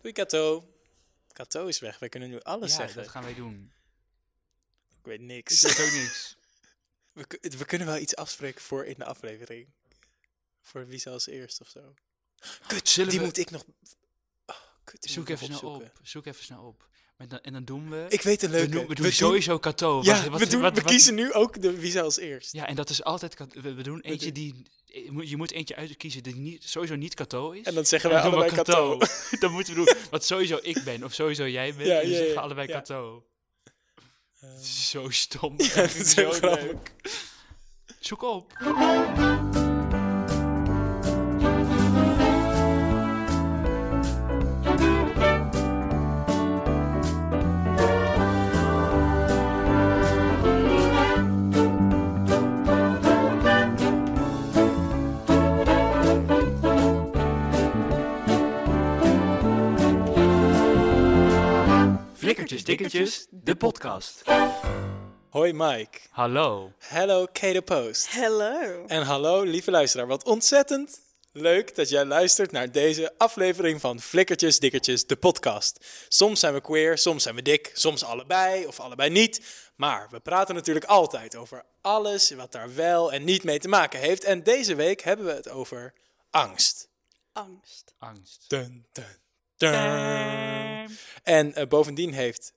[0.00, 0.74] Doei Kato.
[1.32, 1.98] Kato is weg.
[1.98, 2.96] Wij kunnen nu alles ja, zeggen.
[3.02, 3.72] dat gaan wij doen.
[4.98, 5.60] Ik weet Ik niks.
[5.62, 6.36] weet ook niks.
[7.12, 9.68] We, ku- we kunnen wel iets afspreken voor in de aflevering.
[10.62, 11.94] Voor wie zal als eerst of zo.
[12.66, 13.64] Kut, Zullen die we- moet ik nog...
[14.46, 15.92] Oh, kut, Zoek ik even snel op.
[16.02, 16.88] Zoek even snel op.
[17.20, 18.06] En dan, en dan doen we...
[18.08, 18.70] Ik weet een we leuke.
[18.70, 20.00] doen, we doen doen- sowieso Kato.
[20.02, 22.52] Ja, Wat- wat- we, doen, wat- we kiezen nu ook de wie zal als eerst.
[22.52, 23.36] Ja, en dat is altijd...
[23.52, 24.62] We, we doen eentje die...
[24.84, 27.64] je moet- Je moet eentje uitkiezen die niet, sowieso niet Kato is.
[27.64, 28.98] En dan zeggen En wij dan doen we allebei Kato.
[29.40, 31.86] dan moeten we doen wat sowieso ik ben of sowieso jij bent.
[31.88, 32.74] Ja, en dan ja, zeggen we ja, allebei ja.
[32.74, 33.24] Kato.
[34.60, 35.54] Is zo stom.
[35.62, 36.76] Ja, dat is Zo grappig.
[38.00, 38.52] Zoek op.
[62.50, 64.22] Flikkertjes, dikkertjes, de podcast.
[65.28, 65.98] Hoi Mike.
[66.10, 66.72] Hallo.
[66.78, 68.10] Hallo Kate Post.
[68.12, 68.84] Hello.
[68.86, 70.06] En hallo lieve luisteraar.
[70.06, 71.00] Wat ontzettend
[71.32, 75.86] leuk dat jij luistert naar deze aflevering van Flikkertjes Dikkertjes, de podcast.
[76.08, 79.40] Soms zijn we queer, soms zijn we dik, soms allebei of allebei niet.
[79.76, 84.00] Maar we praten natuurlijk altijd over alles wat daar wel en niet mee te maken
[84.00, 84.24] heeft.
[84.24, 85.94] En deze week hebben we het over
[86.30, 86.88] angst.
[87.32, 87.94] Angst.
[87.98, 88.44] Angst.
[88.48, 89.18] Dun, dun.
[91.22, 92.52] En eh, bovendien heeft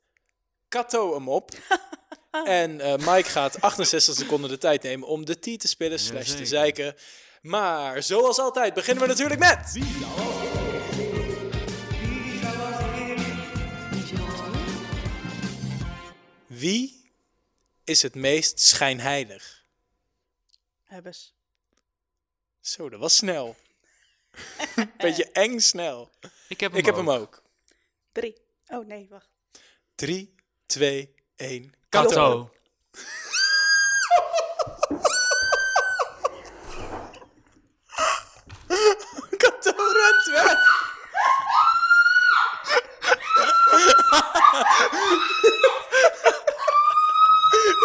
[0.67, 1.51] Kato hem op.
[2.43, 6.35] en eh, Mike gaat 68 seconden de tijd nemen om de T te spelen slash
[6.35, 6.95] te zeiken.
[7.41, 9.77] Maar zoals altijd beginnen we natuurlijk met...
[16.47, 17.11] Wie
[17.83, 19.65] is het meest schijnheilig?
[20.83, 21.33] Hebbes.
[22.59, 23.55] Zo, dat was snel.
[24.97, 26.11] Beetje eng snel.
[26.53, 27.41] Ik heb hem, Ik heb hem ook.
[28.11, 28.41] Drie.
[28.67, 29.29] Oh nee, wacht.
[29.95, 31.73] 3, 2, 1.
[31.89, 32.49] Kato.
[39.37, 40.57] Kato rent weg.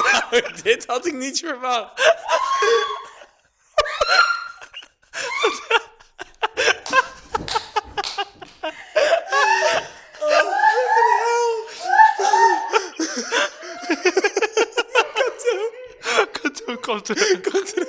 [0.30, 2.02] nou, dit had ik niet verwacht.
[16.96, 17.40] Terug.
[17.40, 17.84] Kato.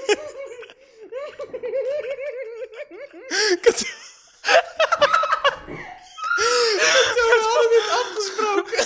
[6.81, 8.85] Kato, we hadden dit afgesproken.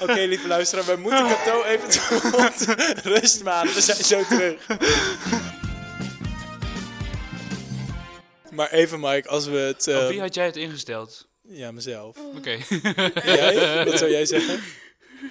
[0.00, 1.88] Oké, lieve luisteraar, we moeten Kato even
[3.12, 3.74] rust manen.
[3.74, 4.66] We zijn zo terug.
[8.50, 9.86] Maar even, Mike, als we het...
[9.86, 11.28] eh, Op wie had jij het ingesteld?
[11.56, 12.16] Ja, mezelf.
[12.36, 12.58] Oké.
[13.24, 13.84] Jij?
[13.84, 14.60] Wat zou jij zeggen?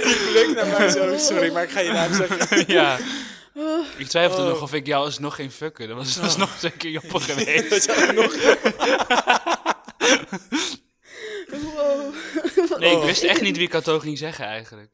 [0.04, 1.18] Die blik naar mij zo.
[1.18, 2.64] Sorry, maar ik ga je naam zeggen.
[2.72, 2.98] ja.
[3.96, 4.48] Ik twijfelde Oh.
[4.48, 5.88] nog of ik jou alsnog ging fucken.
[5.88, 7.70] Dat was, dat was nog zeker Joppe geweest.
[7.70, 8.34] Dat zou ik nog...
[11.74, 12.14] Wow.
[12.78, 13.04] Nee, ik Oh.
[13.04, 14.90] wist echt niet wie Kato ging zeggen eigenlijk.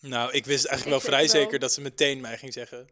[0.00, 1.42] Nou, ik wist eigenlijk Ik wel vrij wel.
[1.42, 2.88] zeker dat ze meteen mij ging zeggen.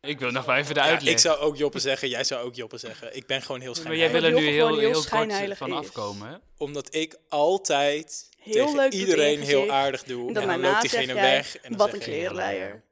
[0.00, 1.12] Ik wil nog maar even de Ja, uitleg.
[1.12, 3.16] ik zou ook Joppe zeggen, jij zou ook Joppe zeggen.
[3.16, 4.30] Ik ben gewoon heel maar jij schijnheilig.
[4.30, 5.76] wil er nu heel, heel heel, kort schijnheilig van is.
[5.76, 6.28] afkomen.
[6.28, 6.36] hè?
[6.56, 10.28] Omdat ik altijd Heel tegen leuk doet in iedereen heel aardig doe.
[10.28, 11.56] En En dan loopt diegene weg.
[11.56, 12.82] En dan wat een ik, klerenleier.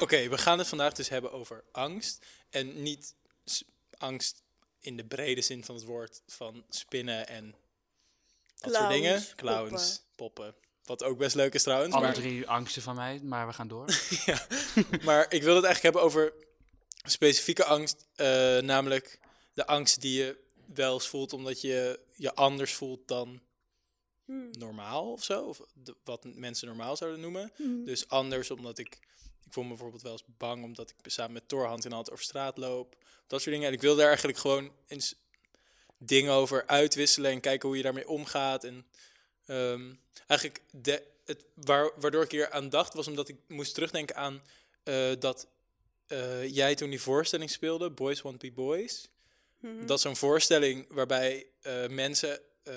[0.00, 2.26] Oké, we gaan het vandaag dus hebben over angst.
[2.50, 3.14] En niet
[3.98, 4.42] angst
[4.80, 7.54] in de brede zin van het woord van spinnen en
[8.56, 9.24] dat soort dingen.
[9.36, 10.54] Clowns, poppen.
[10.88, 11.94] Wat ook best leuk is trouwens.
[11.94, 13.86] Alle Maar, drie angsten van mij, maar we gaan door.
[14.26, 14.46] ja.
[15.04, 16.32] maar ik wil het eigenlijk hebben over
[17.04, 18.06] specifieke angst.
[18.14, 19.18] eh, namelijk
[19.54, 20.36] de angst die je
[20.74, 23.40] wel eens voelt omdat je je anders voelt dan
[24.24, 24.48] Hmm.
[24.58, 25.42] normaal of zo.
[25.42, 27.52] Of de- wat mensen normaal zouden noemen.
[27.56, 27.84] Hmm.
[27.84, 28.98] Dus anders omdat ik...
[29.44, 32.10] Ik voel me bijvoorbeeld wel eens bang omdat ik samen met Thor hand in hand
[32.10, 32.96] over straat loop.
[33.26, 33.68] Dat soort dingen.
[33.68, 35.14] En ik wil daar eigenlijk gewoon eens
[35.98, 38.64] dingen over uitwisselen en kijken hoe je daarmee omgaat.
[38.64, 38.86] En
[39.48, 39.92] ehm,
[40.26, 44.42] eigenlijk de, het, waar, waardoor ik hier aan dacht was omdat ik moest terugdenken aan
[44.82, 45.48] eh, dat
[46.06, 49.08] eh, jij toen die voorstelling speelde, Boys Want Be Boys.
[49.60, 49.86] Mhm.
[49.86, 52.74] Dat is zo'n voorstelling waarbij eh, mensen, eh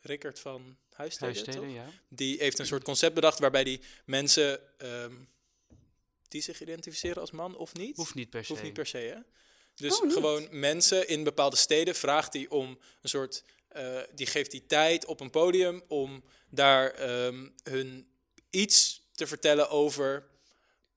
[0.00, 1.72] Rickert van Huisteden, Huissteden, toch?
[1.72, 1.90] ja.
[2.08, 5.14] die heeft een soort concept bedacht waarbij die mensen ehm,
[6.28, 8.52] die zich identificeren als man of niet, Hoeft niet per se.
[8.52, 9.18] Hoeft niet per se, hè?
[9.74, 14.50] Dus Oh, gewoon mensen in bepaalde steden vraagt hij om een soort eh, die geeft
[14.50, 18.08] die tijd op een podium om daar ehm, hun
[18.50, 20.26] iets te vertellen over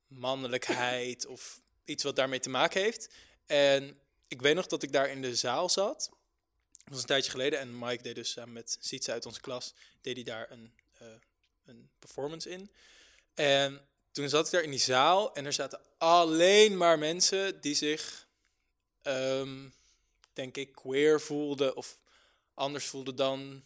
[0.07, 3.09] mannelijkheid of iets wat daarmee te maken heeft.
[3.45, 6.09] En ik weet nog dat ik daar in de zaal zat.
[6.71, 7.59] Dat was een tijdje geleden.
[7.59, 11.07] En Mike deed dus samen met Sietse uit onze klas, deed hij daar een, eh,
[11.65, 12.71] een performance in.
[13.33, 17.75] En toen zat ik daar in die zaal en er zaten alleen maar mensen die
[17.75, 18.27] zich,
[19.01, 19.69] ehm,
[20.33, 21.99] denk ik, queer voelden of
[22.61, 23.63] anders voelden dan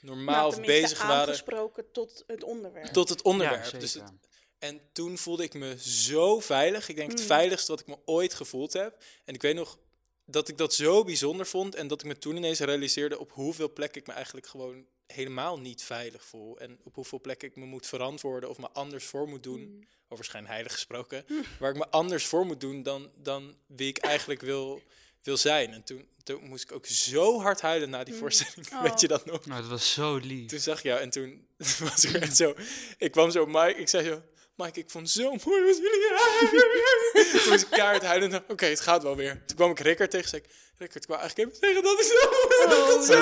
[0.00, 2.86] normaal Nou, of tenminste bezig waren aangesproken tot het onderwerp.
[2.92, 3.64] tot het onderwerp.
[3.72, 4.12] Ja, dus het-
[4.58, 6.88] en toen voelde ik me zo veilig.
[6.88, 7.26] Ik denk het Mm.
[7.26, 9.02] veiligste wat ik me ooit gevoeld heb.
[9.24, 9.78] En ik weet nog
[10.24, 11.74] dat ik dat zo bijzonder vond.
[11.74, 15.58] En dat ik me toen ineens realiseerde op hoeveel plekken ik me eigenlijk gewoon helemaal
[15.58, 16.58] niet veilig voel.
[16.58, 19.60] En op hoeveel plekken ik me moet verantwoorden of me anders voor moet doen.
[19.60, 19.86] Mm.
[20.08, 21.24] Over schijnheilig gesproken.
[21.58, 24.82] Waar ik me anders voor moet doen dan, dan wie ik eigenlijk wil,
[25.22, 25.72] wil zijn.
[25.72, 28.20] En toen, toen moest ik ook zo hard huilen na die Mm.
[28.20, 28.68] voorstelling.
[28.72, 28.82] Oh.
[28.82, 29.46] Weet je dat nog?
[29.46, 30.48] Nou, dat was zo lief.
[30.48, 31.46] Toen zag je jou en toen
[31.90, 32.54] was ik echt zo...
[32.98, 34.22] Ik kwam zo, Mike, ik zei zo...
[34.56, 37.32] Mike, ik vond het zo mooi wat jullie hebben.
[37.42, 39.42] Toen was ik kaart huilen oké, het gaat wel weer.
[39.46, 40.50] Toen kwam ik Rickert tegen zei ik...
[40.76, 42.14] Rickert, ik wou eigenlijk even zeggen dat is zo...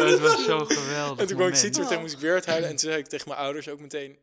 [0.00, 1.18] Oh, het was zo geweldig.
[1.18, 1.54] En toen kwam ik.
[1.54, 2.02] Sietse weer tegen, Oh.
[2.02, 2.68] moest ik weer het huilen.
[2.68, 4.18] En toen zei ik tegen mijn ouders ook meteen...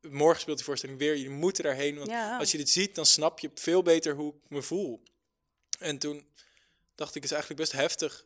[0.00, 1.96] Morgen speelt die voorstelling weer, jullie moeten daarheen.
[1.96, 2.38] Want Ja.
[2.38, 5.02] als je dit ziet, dan snap je veel beter hoe ik me voel.
[5.78, 6.26] En toen
[7.00, 8.24] dacht ik, is eigenlijk best heftig.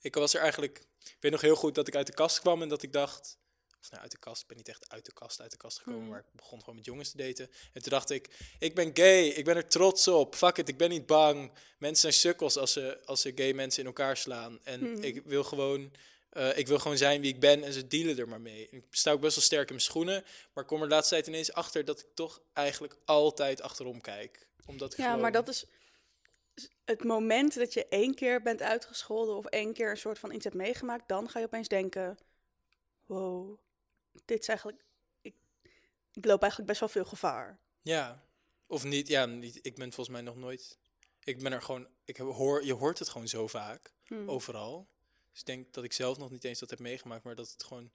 [0.00, 0.78] Ik was er eigenlijk...
[1.02, 3.38] Ik weet nog heel goed dat ik uit de kast kwam en dat ik dacht...
[3.80, 4.42] Of nou, uit de kast.
[4.42, 6.00] Ik ben niet echt uit de kast, uit de kast gekomen.
[6.00, 6.08] Hmm.
[6.10, 7.50] Maar ik begon gewoon met jongens te daten.
[7.72, 8.28] En toen dacht ik,
[8.58, 9.26] ik ben gay.
[9.26, 10.34] Ik ben er trots op.
[10.34, 11.52] Fuck it, ik ben niet bang.
[11.78, 14.58] Mensen zijn sukkels als ze, als ze gay mensen in elkaar slaan.
[14.62, 15.02] En Hmm.
[15.02, 15.92] ik wil gewoon...
[16.30, 18.68] eh, ik wil gewoon zijn wie ik ben en ze dealen er maar mee.
[18.70, 20.24] Ik sta ook best wel sterk in mijn schoenen.
[20.54, 24.46] Maar kom er de laatste tijd ineens achter dat ik toch eigenlijk altijd achterom kijk.
[24.66, 25.20] Omdat ik Ja, gewoon...
[25.20, 25.64] maar dat is
[26.84, 30.44] het moment dat je één keer bent uitgescholden of één keer een soort van iets
[30.44, 32.18] hebt meegemaakt, dan ga je opeens denken:
[33.06, 33.58] wow,
[34.24, 34.84] dit is eigenlijk.
[35.20, 35.34] Ik,
[36.12, 37.58] ik loop eigenlijk best wel veel gevaar.
[37.82, 38.24] Ja,
[38.66, 39.08] of niet.
[39.08, 40.78] Ja, niet, ik ben volgens mij nog nooit...
[41.24, 41.88] Ik ben er gewoon...
[42.04, 43.92] Ik heb, hoor, je hoort het gewoon zo vaak.
[44.04, 44.30] Hmm.
[44.30, 44.88] overal.
[45.30, 47.64] Dus ik denk dat ik zelf nog niet eens dat heb meegemaakt, maar dat het
[47.64, 47.90] gewoon.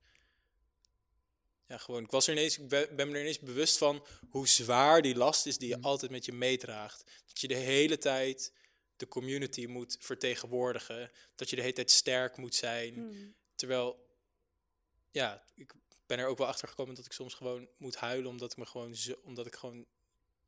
[1.65, 2.03] Ja, gewoon.
[2.03, 5.15] Ik was er ineens, ik ben, ben me er ineens bewust van hoe zwaar die
[5.15, 5.83] last is die je Mm.
[5.83, 7.03] altijd met je meedraagt.
[7.25, 8.53] Dat je de hele tijd
[8.95, 11.11] de community moet vertegenwoordigen.
[11.35, 12.93] Dat je de hele tijd sterk moet zijn.
[12.93, 13.35] Hmm.
[13.55, 14.09] Terwijl,
[15.11, 15.73] ja, ik
[16.05, 18.65] ben er ook wel achter gekomen dat ik soms gewoon moet huilen, omdat ik me
[18.65, 19.85] gewoon zo, omdat ik gewoon,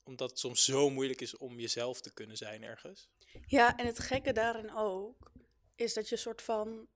[0.03, 3.07] omdat het soms zo moeilijk is om jezelf te kunnen zijn ergens.
[3.47, 5.31] Ja, en het gekke daarin ook
[5.75, 6.87] is dat je soort van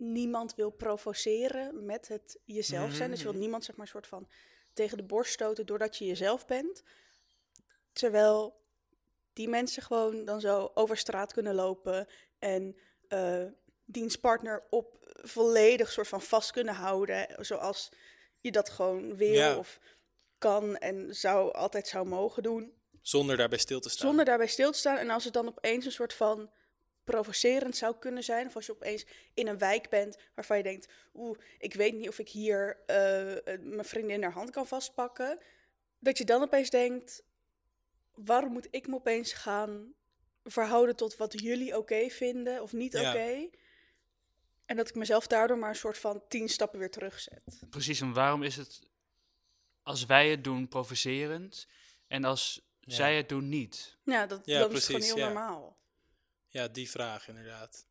[0.00, 3.08] niemand wil provoceren met het jezelf zijn.
[3.10, 3.42] Dus je wilt Mhm.
[3.44, 4.28] niemand zeg maar soort van
[4.72, 6.82] tegen de borst stoten doordat je jezelf bent.
[7.92, 8.60] Terwijl
[9.32, 12.06] die mensen gewoon dan zo over straat kunnen lopen
[12.38, 12.76] en
[13.08, 13.44] eh
[13.84, 17.44] dienstpartner op volledig soort van vast kunnen houden.
[17.44, 17.88] Zoals
[18.40, 19.56] je dat gewoon wil Ja.
[19.56, 19.78] of
[20.38, 22.72] kan en zou altijd zou mogen doen.
[23.02, 24.06] Zonder daarbij stil te staan.
[24.06, 24.96] Zonder daarbij stil te staan.
[24.96, 26.50] En als het dan opeens een soort van
[27.04, 28.46] provocerend zou kunnen zijn.
[28.46, 30.92] Of als je opeens in een wijk bent waarvan je denkt...
[31.14, 35.38] Oeh, ik weet niet of ik hier eh, eh, mijn vriendin haar hand kan vastpakken.
[35.98, 37.22] Dat je dan opeens denkt...
[38.14, 39.94] Waarom moet ik me opeens gaan
[40.44, 43.10] verhouden tot wat jullie oké vinden of niet Ja.
[43.10, 43.48] oké?
[44.66, 47.42] En dat ik mezelf daardoor maar een soort van tien stappen weer terugzet.
[47.70, 48.80] Precies, en waarom is het
[49.82, 51.66] als wij het doen provocerend
[52.06, 52.94] en als Ja.
[52.94, 53.98] zij het doen niet?
[54.04, 55.24] Ja, dat, Ja, is gewoon heel ja.
[55.24, 55.78] normaal.
[56.50, 57.86] Ja, die vraag inderdaad.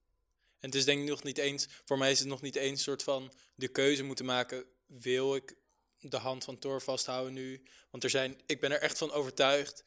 [0.60, 2.84] En het is denk ik nog niet eens, voor mij is het nog niet eens
[2.84, 5.56] soort van de keuze moeten maken, wil ik
[6.00, 7.64] de hand van Thor vasthouden nu?
[7.90, 9.84] Want er zijn, ik ben er echt van overtuigd.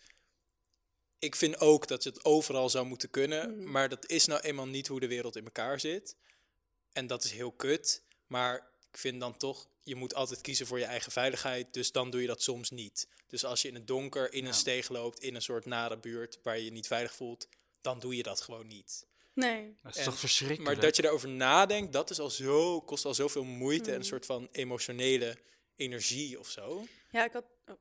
[1.19, 3.71] Ik vind ook dat het overal zou moeten kunnen, Mhm.
[3.71, 6.17] maar dat is nou eenmaal niet hoe de wereld in elkaar zit.
[6.93, 10.79] En dat is heel kut, maar ik vind dan toch, je moet altijd kiezen voor
[10.79, 13.09] je eigen veiligheid, dus dan doe je dat soms niet.
[13.26, 14.52] Dus als je in het donker in een Ja.
[14.57, 17.49] steeg loopt, in een soort nare buurt waar je je niet veilig voelt,
[17.83, 19.07] dan doe je dat gewoon niet.
[19.35, 19.79] Nee.
[19.83, 20.67] Dat is En- toch verschrikkelijk?
[20.75, 23.99] Maar dat je daarover nadenkt, dat is al zo, kost al zoveel moeite en een
[24.01, 24.07] Mm.
[24.07, 25.39] soort van emotionele
[25.77, 26.87] energie of zo.
[27.11, 27.45] Ja, ik had...
[27.67, 27.75] oh,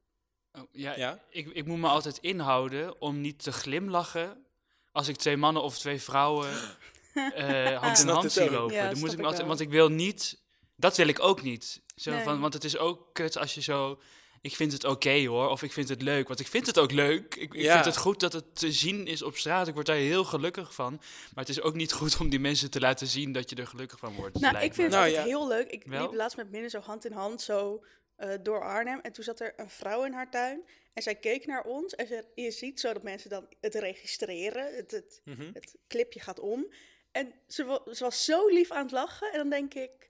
[0.53, 1.19] Oh, ja, Ja?
[1.29, 4.45] Ik, ik moet me altijd inhouden om niet te glimlachen
[4.91, 6.49] als ik twee mannen of twee vrouwen
[7.13, 8.75] eh, hand in hand zie lopen.
[8.75, 10.41] Ja, Dan moet ik altijd, want ik wil niet,
[10.75, 11.81] dat wil ik ook niet.
[11.95, 12.23] Zo Nee.
[12.23, 13.99] van, want het is ook kut als je zo,
[14.41, 16.27] ik vind het oké hoor, of ik vind het leuk.
[16.27, 17.35] Want ik vind het ook leuk.
[17.35, 17.73] Ik, ik Ja.
[17.73, 19.67] vind het goed dat het te zien is op straat.
[19.67, 20.93] Ik word daar heel gelukkig van.
[21.33, 23.67] Maar het is ook niet goed om die mensen te laten zien dat je er
[23.67, 24.39] gelukkig van wordt.
[24.39, 25.23] Nou, ik vind het Nou, ja.
[25.23, 25.67] heel leuk.
[25.69, 26.01] Ik Wel?
[26.01, 27.83] liep laatst met Minne zo hand in hand zo
[28.15, 28.99] eh, door Arnhem.
[28.99, 30.61] En toen zat er een vrouw in haar tuin.
[30.93, 31.95] En zij keek naar ons.
[31.95, 34.75] En ze, je ziet zo dat mensen dan het registreren.
[34.75, 35.49] Het, het, Mhm.
[35.53, 36.73] het clipje gaat om.
[37.11, 39.31] En ze was zo lief aan het lachen.
[39.31, 40.09] En dan denk ik,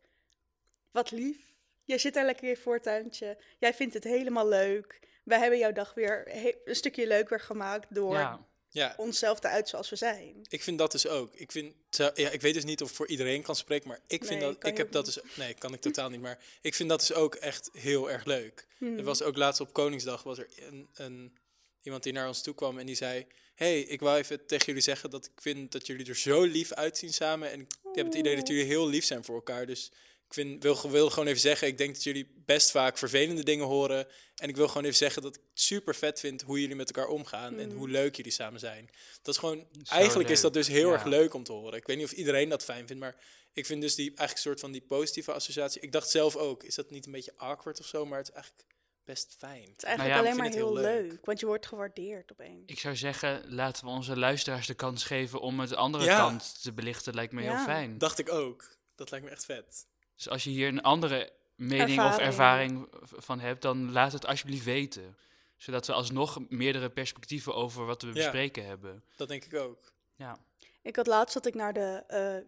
[0.91, 1.50] wat lief.
[1.85, 3.37] Jij zit daar lekker in je voortuintje.
[3.59, 4.99] Jij vindt het helemaal leuk.
[5.23, 6.31] Wij hebben jouw dag weer
[6.65, 10.35] een stukje leuker gemaakt door Ja, Ja, onszelf te uit zoals we zijn.
[10.49, 11.35] ik vind dat dus ook.
[11.35, 14.25] Ik, vind, ja, ik weet dus niet of ik voor iedereen kan spreken, maar ik
[14.25, 14.65] vind Nee, dat.
[14.67, 15.19] Ik heb ook dat dus.
[15.35, 16.21] Nee, kan ik totaal niet.
[16.21, 18.67] Maar ik vind dat dus ook echt heel erg leuk.
[18.77, 18.97] Hmm.
[18.97, 21.37] Er was ook laatst op Koningsdag was er een, een,
[21.81, 24.81] iemand die naar ons toe kwam en die zei: hey, ik wou even tegen jullie
[24.81, 27.51] zeggen dat ik vind dat jullie er zo lief uitzien samen.
[27.51, 29.65] En ik heb het idee dat jullie heel lief zijn voor elkaar.
[29.65, 29.91] Dus
[30.31, 33.65] ik vind, wil, wil gewoon even zeggen, ik denk dat jullie best vaak vervelende dingen
[33.65, 34.07] horen.
[34.35, 36.91] En ik wil gewoon even zeggen dat ik het super vet vind hoe jullie met
[36.91, 37.77] elkaar omgaan en Mm.
[37.77, 38.89] hoe leuk jullie samen zijn.
[39.21, 40.93] Dat is gewoon, Zo eigenlijk is dat dus heel ja.
[40.93, 41.77] erg leuk om te horen.
[41.77, 43.15] Ik weet niet of iedereen dat fijn vindt, maar
[43.53, 45.81] ik vind dus die eigenlijk een soort van die positieve associatie.
[45.81, 48.33] Ik dacht zelf ook, is dat niet een beetje awkward of zo, maar het is
[48.33, 48.65] eigenlijk
[49.05, 49.61] best fijn.
[49.61, 51.11] Het is eigenlijk ja, alleen maar heel heel leuk.
[51.11, 51.25] leuk.
[51.25, 52.63] Want je wordt gewaardeerd opeens.
[52.65, 56.17] ik zou zeggen, laten we onze luisteraars de kans geven om het de andere Ja.
[56.17, 57.13] kant te belichten.
[57.13, 57.55] Lijkt me Ja.
[57.55, 57.97] heel fijn.
[57.97, 58.79] Dacht ik ook.
[58.95, 59.85] Dat lijkt me echt vet.
[60.15, 62.87] Dus als je hier een andere mening of Ervaring.
[63.01, 65.17] van hebt, dan laat het alsjeblieft weten.
[65.57, 68.13] Zodat we alsnog meerdere perspectieven over wat we Ja.
[68.13, 69.03] bespreken hebben.
[69.15, 69.93] Dat denk ik ook.
[70.15, 70.37] Ja.
[70.81, 72.45] Ik had laatst dat ik naar de eh, eh,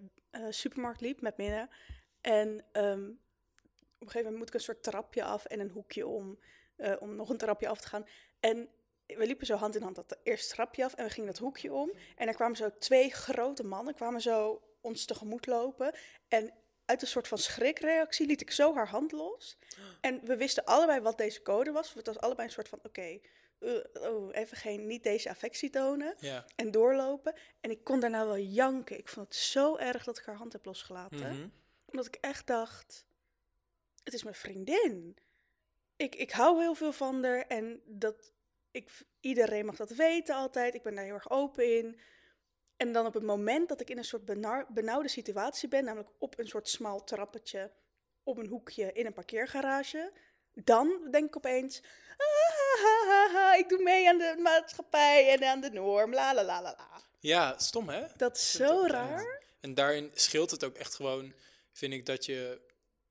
[0.52, 1.70] supermarkt liep met Minne.
[2.22, 6.08] En ehm, op een gegeven moment moet ik een soort trapje af en een hoekje
[6.08, 6.40] om,
[6.76, 8.06] eh, om nog een trapje af te gaan.
[8.40, 8.70] En
[9.08, 11.74] we liepen zo hand in hand dat eerste trapje af en we gingen dat hoekje
[11.74, 11.92] om.
[12.16, 15.96] En er kwamen zo twee grote mannen, kwamen zo ons tegemoet lopen.
[16.28, 16.54] En
[16.86, 19.58] uit een soort van schrikreactie liet ik zo haar hand los.
[20.02, 21.94] En we wisten allebei wat deze code was.
[21.94, 23.20] Het was allebei een soort van, oké,
[23.60, 26.46] eh, oh, even geen, niet deze affectie tonen Ja.
[26.56, 27.36] en doorlopen.
[27.62, 28.98] En ik kon daarna wel janken.
[28.98, 31.36] Ik vond het zo erg dat ik haar hand heb losgelaten.
[31.38, 31.48] Mhm.
[31.86, 33.06] Omdat ik echt dacht,
[34.04, 35.18] het is mijn vriendin.
[35.96, 38.32] Ik, ik hou heel veel van haar en dat,
[38.72, 40.74] ik, iedereen mag dat weten altijd.
[40.74, 42.00] Ik ben daar heel erg open in.
[42.78, 46.10] En dan op het moment dat ik in een soort benau- benauwde situatie ben, namelijk
[46.18, 47.72] op een soort smal trappetje,
[48.24, 50.12] op een hoekje in een parkeergarage,
[50.54, 51.82] dan denk ik opeens,
[52.18, 56.34] ah, ha, ha, ha, ik doe mee aan de maatschappij en aan de norm, la
[56.34, 57.02] la la la la.
[57.20, 58.06] Ja, stom hè?
[58.18, 59.42] Dat is zo raar.
[59.60, 61.34] En daarin scheelt het ook echt gewoon,
[61.72, 62.62] vind ik, dat je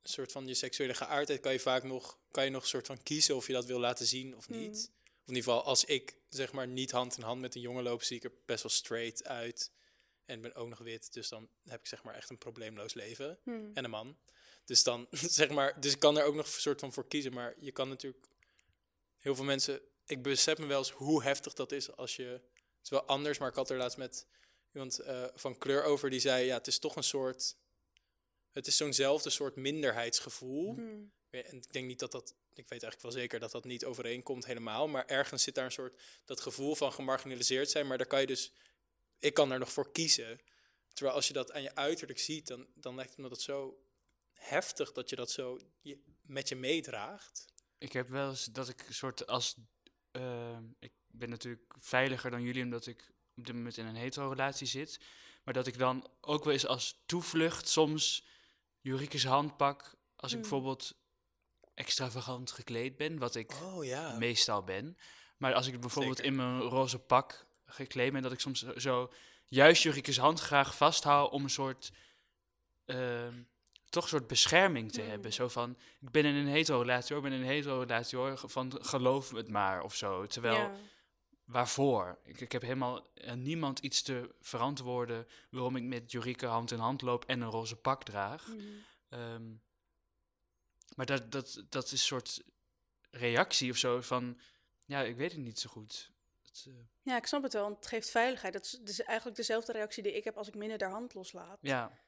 [0.02, 2.86] een soort van je seksuele geaardheid kan je vaak nog, kan je nog een soort
[2.86, 4.90] van kiezen of je dat wil laten zien of niet.
[4.90, 5.00] Mm.
[5.26, 8.02] In ieder geval, als ik zeg maar niet hand in hand met een jongen loop,
[8.02, 9.70] zie ik er best wel straight uit.
[10.24, 13.38] En ben ook nog wit, dus dan heb ik zeg maar echt een probleemloos leven.
[13.42, 13.70] Hmm.
[13.74, 14.16] En een man.
[14.64, 15.06] Dus dan
[15.38, 17.32] zeg maar, dus ik kan er ook nog een soort van voor kiezen.
[17.32, 18.26] Maar je kan natuurlijk
[19.18, 19.80] heel veel mensen.
[20.06, 22.24] Ik besef me wel eens hoe heftig dat is als je.
[22.24, 24.26] Het is wel anders, maar ik had er laatst met
[24.72, 27.56] iemand eh, van kleur over die zei: ja, het is toch een soort.
[28.52, 30.74] Het is zo'nzelfde soort minderheidsgevoel.
[30.74, 31.12] Hmm.
[31.30, 32.34] En ik denk niet dat dat.
[32.54, 34.88] Ik weet eigenlijk wel zeker dat dat niet overeenkomt helemaal.
[34.88, 36.00] Maar ergens zit daar een soort.
[36.24, 37.86] Dat gevoel van gemarginaliseerd zijn.
[37.86, 38.52] Maar daar kan je dus.
[39.18, 40.40] Ik kan er nog voor kiezen.
[40.92, 43.82] Terwijl als je dat aan je uiterlijk ziet, dan, dan lijkt het me dat zo
[44.32, 47.44] heftig dat je dat zo je, met je meedraagt.
[47.78, 49.56] Ik heb wel eens dat ik een soort als.
[50.10, 54.66] eh, ik ben natuurlijk veiliger dan jullie omdat ik op dit moment in een hetero-relatie
[54.66, 55.00] zit.
[55.44, 58.26] Maar dat ik dan ook wel eens als toevlucht soms
[58.80, 59.94] Jurike's hand pak.
[60.16, 60.40] Als ik Hmm.
[60.40, 60.94] bijvoorbeeld
[61.74, 64.16] extravagant gekleed ben, wat ik Oh ja.
[64.18, 64.96] meestal ben.
[65.36, 66.30] Maar als ik bijvoorbeeld Zeker.
[66.32, 69.12] in mijn roze pak gekleed ben, dat ik soms zo-
[69.46, 71.92] juist Jurike's hand graag vasthoud om een soort.
[72.84, 73.42] ehm,
[73.88, 75.08] toch een soort bescherming te Mm.
[75.08, 75.32] hebben.
[75.32, 78.72] Zo van, ik ben in een hetero-relatie hoor, ik ben in een hetero-relatie hoor, van
[78.84, 80.26] geloof het maar of zo.
[80.26, 80.72] Terwijl, Ja.
[81.44, 82.18] waarvoor?
[82.24, 86.78] Ik, ik heb helemaal aan niemand iets te verantwoorden waarom ik met Jorike hand in
[86.78, 88.44] hand loop en een roze pak draag.
[88.44, 88.84] Hmm.
[89.08, 89.42] Ehm,
[90.96, 92.42] maar dat, dat, dat is een soort
[93.10, 94.40] reactie of zo van,
[94.86, 96.10] ja, ik weet het niet zo goed.
[96.42, 96.72] Het, eh,
[97.02, 98.52] Ja, ik snap het wel, want het geeft veiligheid.
[98.52, 101.14] Dat is, dat is eigenlijk dezelfde reactie die ik heb als ik minder de hand
[101.14, 101.58] loslaat.
[101.60, 101.98] ja,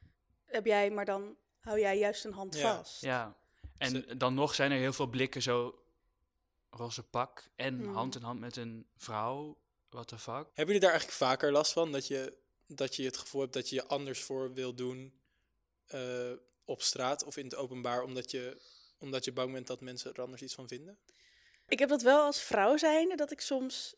[0.45, 2.77] Heb jij, maar dan hou jij juist een hand Ja.
[2.77, 3.01] vast.
[3.01, 3.37] ja.
[3.79, 5.79] En dan nog zijn er heel veel blikken zo
[6.71, 7.95] roze pak en Hmm.
[7.95, 9.59] hand in hand met een vrouw.
[9.89, 10.35] What the fuck?
[10.47, 11.93] Hebben jullie daar eigenlijk vaker last van?
[11.93, 15.21] Dat je, dat je het gevoel hebt dat je je anders voor wil doen
[15.87, 16.33] eh,
[16.65, 18.61] op straat of in het openbaar, omdat je,
[19.05, 20.99] omdat je bang bent dat mensen er anders iets van vinden?
[21.69, 23.97] Ik heb dat wel als vrouw zijnde, dat ik soms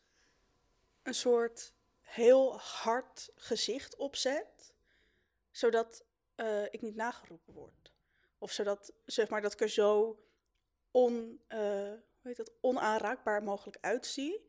[1.03, 4.73] een soort heel hard gezicht opzet,
[5.51, 6.03] zodat
[6.35, 7.93] eh, ik niet nageroepen word.
[8.37, 10.19] Of zodat, zeg maar, dat ik er zo
[10.91, 14.45] on, eh, hoe heet dat, onaanraakbaar mogelijk uitzie,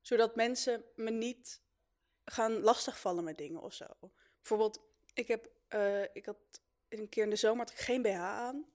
[0.00, 1.60] zodat mensen me niet
[2.24, 3.86] gaan lastigvallen met dingen of zo.
[4.36, 4.80] Bijvoorbeeld,
[5.14, 6.36] ik, heb, eh, ik had
[6.88, 8.73] een keer in de zomer had ik geen BH aan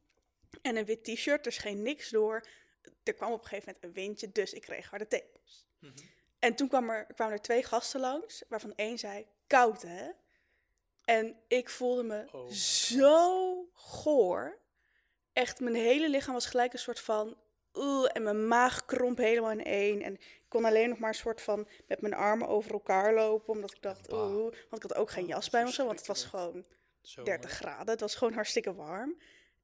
[0.61, 2.43] en een wit t-shirt, er scheen niks door
[3.03, 5.67] er kwam op een gegeven moment een windje, dus ik kreeg harde tepels.
[6.39, 10.09] En toen kwam er, kwamen er twee gasten langs, waarvan één zei, koud hè?
[11.05, 14.57] En ik voelde me Oh zo goor.
[15.33, 17.37] Echt, mijn hele lichaam was gelijk een soort van...
[18.13, 20.01] En mijn maag kromp helemaal in één.
[20.01, 23.53] En ik kon alleen nog maar een soort van met mijn armen over elkaar lopen.
[23.53, 24.41] Omdat ik dacht, oeh.
[24.69, 26.65] Want ik had ook geen Oh, jas bij me zo, want het was gewoon
[27.01, 27.55] Zo 30 mooi.
[27.63, 27.89] graden.
[27.89, 29.17] Het was gewoon hartstikke warm.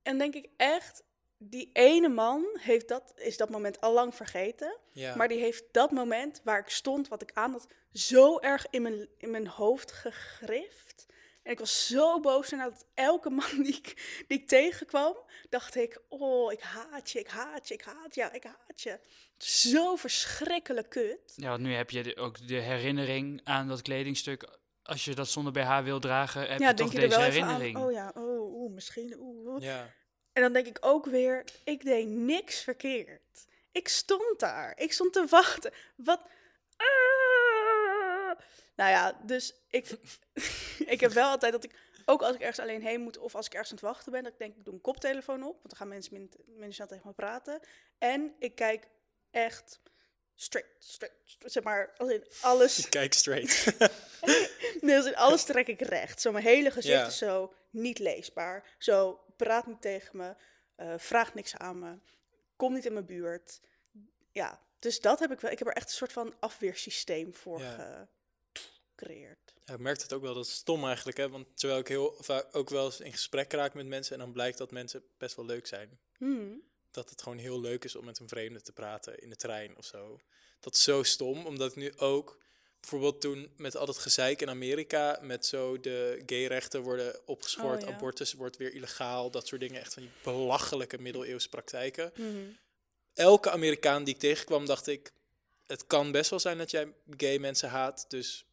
[0.05, 1.03] En denk ik echt,
[1.37, 4.77] die ene man heeft dat, is dat moment al lang vergeten.
[4.91, 5.15] Ja.
[5.15, 8.81] Maar die heeft dat moment waar ik stond, wat ik aan had, zo erg in
[8.81, 11.05] mijn, in mijn hoofd gegrift.
[11.43, 15.15] En ik was zo boos en dat elke man die ik, die ik tegenkwam,
[15.49, 18.99] dacht ik, oh, ik haat je, ik haat je, ik haat je, ik haat je.
[19.37, 21.33] Zo verschrikkelijk kut.
[21.35, 24.57] Ja, want nu heb je de- ook de herinnering aan dat kledingstuk.
[24.85, 27.77] Als je dat zonder BH wil dragen, heb ja, je toch denk je deze herinnering.
[27.77, 29.61] aan, oh ja, oh, misschien, oeh.
[29.61, 29.93] Ja.
[30.33, 33.45] En dan denk ik ook weer, ik deed niks verkeerd.
[33.71, 34.73] Ik stond daar.
[34.77, 35.71] Ik stond te wachten.
[35.95, 36.21] Wat?
[36.77, 38.39] Ah!
[38.75, 39.89] Nou ja, dus ik,
[40.93, 41.71] ik heb wel altijd dat ik,
[42.05, 44.23] ook als ik ergens alleen heen moet of als ik ergens aan het wachten ben,
[44.23, 46.87] dat ik denk, ik doe een koptelefoon op, want dan gaan mensen minder, minder snel
[46.87, 47.59] tegen me praten.
[47.97, 48.87] En ik kijk
[49.31, 49.79] echt
[50.35, 53.73] straight, straight, straight, zeg maar, als in alles, Kijk straight.
[54.81, 56.21] in alles trek ik recht.
[56.21, 57.05] Zo, mijn hele gezicht Ja.
[57.07, 58.75] is zo niet leesbaar.
[58.77, 60.35] Zo, praat niet tegen me,
[60.75, 61.97] eh, vraag niks aan me,
[62.55, 63.59] kom niet in mijn buurt.
[64.31, 65.51] Ja, dus dat heb ik wel.
[65.51, 68.09] Ik heb er echt een soort van afweersysteem voor Ja.
[68.95, 69.53] gecreëerd.
[69.65, 71.17] Ja, ik merk het ook wel, dat is stom eigenlijk.
[71.17, 71.29] Hè?
[71.29, 74.31] Want terwijl ik heel vaak ook wel eens in gesprek raak met mensen en dan
[74.31, 75.99] blijkt dat mensen best wel leuk zijn.
[76.17, 76.61] Hmm.
[76.91, 79.77] Dat het gewoon heel leuk is om met een vreemde te praten in de trein
[79.77, 80.19] of zo.
[80.59, 82.41] Dat is zo stom, omdat ik nu ook
[82.89, 87.89] bijvoorbeeld toen met al dat gezeik in Amerika, met zo de gayrechten worden opgeschort, Oh,
[87.89, 87.95] ja.
[87.95, 92.11] abortus wordt weer illegaal, dat soort dingen, echt van die belachelijke middeleeuwse praktijken.
[92.15, 92.29] Mhm.
[93.13, 95.11] Elke Amerikaan die ik tegenkwam, dacht ik,
[95.67, 98.45] het kan best wel zijn dat jij gay mensen haat, dus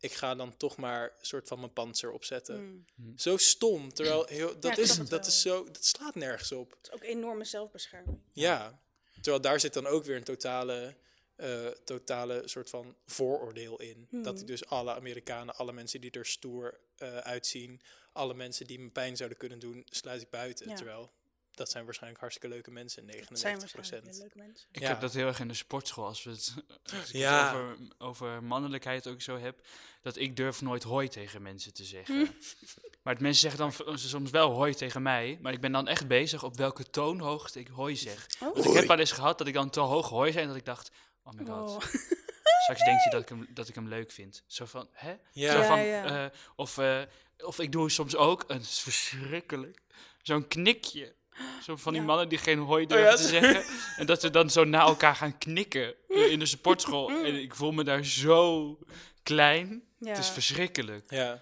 [0.00, 2.86] ik ga dan toch maar een soort van mijn panzer opzetten.
[2.94, 3.18] Hmm.
[3.18, 5.20] Zo stom, terwijl heel, dat, is, dat wel.
[5.20, 6.70] is zo, dat slaat nergens op.
[6.70, 8.18] Het is ook enorme zelfbescherming.
[8.32, 8.80] Ja,
[9.14, 10.94] terwijl daar zit dan ook weer een totale,
[11.36, 14.06] eh, totale soort van vooroordeel in.
[14.10, 14.40] Dat Hmm.
[14.42, 17.80] ik dus alle Amerikanen, alle mensen die er stoer eh, uitzien,
[18.12, 20.68] alle mensen die me pijn zouden kunnen doen, sluit ik buiten.
[20.68, 20.74] Ja.
[20.74, 21.12] Terwijl
[21.50, 23.28] dat zijn waarschijnlijk hartstikke leuke mensen, 99%.
[23.28, 24.68] Het zijn waarschijnlijk heel leuke mensen.
[24.72, 24.88] Ik Ja.
[24.88, 26.54] heb dat heel erg in de sportschool, als, we het,
[26.98, 27.46] als ik Ja.
[27.46, 29.66] het over, over mannelijkheid ook zo heb,
[30.02, 32.14] dat ik durf nooit hoi tegen mensen te zeggen.
[32.26, 32.30] Hm.
[33.02, 36.08] Maar het mensen zeggen dan soms wel hoi tegen mij, maar ik ben dan echt
[36.08, 38.26] bezig op welke toonhoogte ik hoi zeg.
[38.42, 38.54] Oh.
[38.54, 40.58] Want ik heb wel eens gehad dat ik dan te hoog hoi zei en dat
[40.58, 40.90] ik dacht,
[41.24, 41.80] oh my god, Oh.
[42.64, 44.42] straks denkt hij dat ik, hem, dat ik hem leuk vind.
[44.46, 45.14] Zo van, hè?
[45.32, 45.52] Ja.
[45.52, 46.24] Zo van, ja.
[46.24, 47.02] eh, of, eh,
[47.38, 49.80] of ik doe soms ook, een verschrikkelijk,
[50.22, 51.14] zo'n knikje.
[51.62, 52.06] Zo van die Ja.
[52.06, 53.64] mannen die geen hoi Oh durven ja, te zeggen.
[54.00, 57.08] En dat ze dan zo naar elkaar gaan knikken in de sportschool.
[57.26, 58.78] En ik voel me daar zo
[59.22, 59.82] klein.
[59.98, 60.08] Ja.
[60.08, 61.10] Het is verschrikkelijk.
[61.10, 61.34] Ja.
[61.34, 61.40] Ik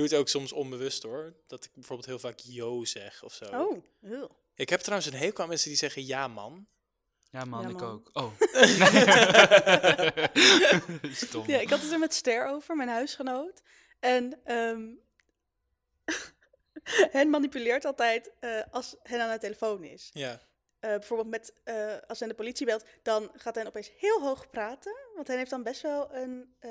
[0.00, 1.34] Doe het ook soms onbewust hoor.
[1.46, 3.44] Dat ik bijvoorbeeld heel vaak yo zeg of zo.
[3.44, 4.36] Oh, heel.
[4.54, 6.66] Ik heb trouwens een hekel aan mensen die zeggen ja man.
[7.34, 7.90] Ja man, Ja, ik man.
[7.92, 8.10] ook.
[8.12, 8.32] Oh.
[11.12, 11.46] Stom.
[11.46, 13.62] Ja, ik had het er met Ster over, mijn huisgenoot.
[14.00, 14.82] En ehm
[17.18, 20.10] hen manipuleert altijd eh, als hen aan de telefoon is.
[20.12, 20.40] Ja.
[20.80, 24.50] Eh, bijvoorbeeld met, eh, als hen de politie belt, dan gaat hen opeens heel hoog
[24.50, 24.96] praten.
[25.14, 26.70] Want hij heeft dan best wel een eh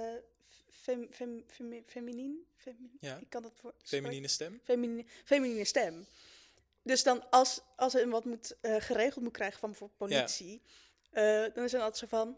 [0.69, 2.45] fem, fem, femi- feminien...
[2.55, 3.17] femi- Ja.
[3.17, 3.73] Ik kan dat voor...
[3.83, 4.59] Feminine stem.
[4.63, 6.05] Feminine, feminine stem.
[6.83, 10.17] Dus dan als, als er wat moet, eh, geregeld moet krijgen van bijvoorbeeld Ja.
[10.17, 10.61] politie,
[11.11, 12.37] eh, dan is hij altijd zo van,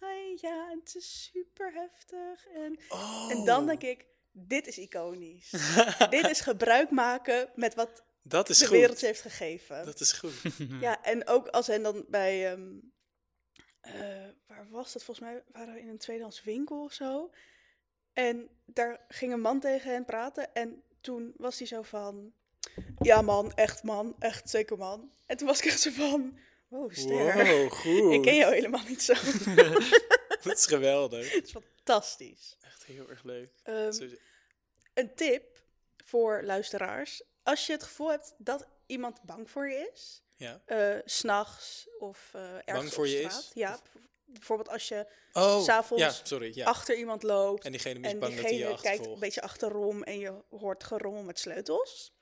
[0.00, 2.46] "Hi, ja, het is super heftig.
[2.46, 3.26] En, Oh.
[3.30, 5.50] en dan denk ik, dit is iconisch.
[6.10, 8.76] dit is gebruik maken met wat Dat is de goed.
[8.76, 9.84] wereld je heeft gegeven.
[9.84, 10.34] Dat is goed.
[10.80, 12.70] Ja, en ook als hen dan bij, ehm,
[13.80, 15.04] eh, waar was dat?
[15.04, 17.30] Volgens mij waren we in een tweedehands winkel of zo.
[18.12, 20.54] En daar ging een man tegen hen praten.
[20.54, 22.32] En toen was hij zo van,
[23.00, 25.10] ja man, echt man, echt zeker man.
[25.26, 27.34] En toen was ik echt zo van, wow, ster.
[27.46, 28.12] Wow, goed.
[28.16, 29.12] Ik ken jou helemaal niet zo.
[30.42, 31.32] Dat is geweldig.
[31.32, 32.56] Het is fantastisch.
[32.60, 33.50] Echt heel erg leuk.
[33.62, 34.08] Ehm,
[34.94, 35.62] een tip
[36.04, 37.22] voor luisteraars.
[37.42, 40.60] Als je het gevoel hebt dat iemand bang voor je is, Ja.
[40.64, 43.50] eh, s s'nachts of eh ergens voor op je is?
[43.54, 43.78] Ja,
[44.24, 46.52] bijvoorbeeld als je Oh, S'avonds ja, sorry.
[46.54, 46.64] Ja.
[46.66, 49.42] achter iemand loopt En diegene is en bang dat hij je diegene kijkt een beetje
[49.42, 52.12] achterom en je hoort gerommel met sleutels.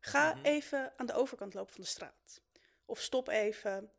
[0.00, 0.44] Ga Mhm.
[0.44, 2.40] even aan de overkant lopen van de straat.
[2.84, 3.92] Of stop even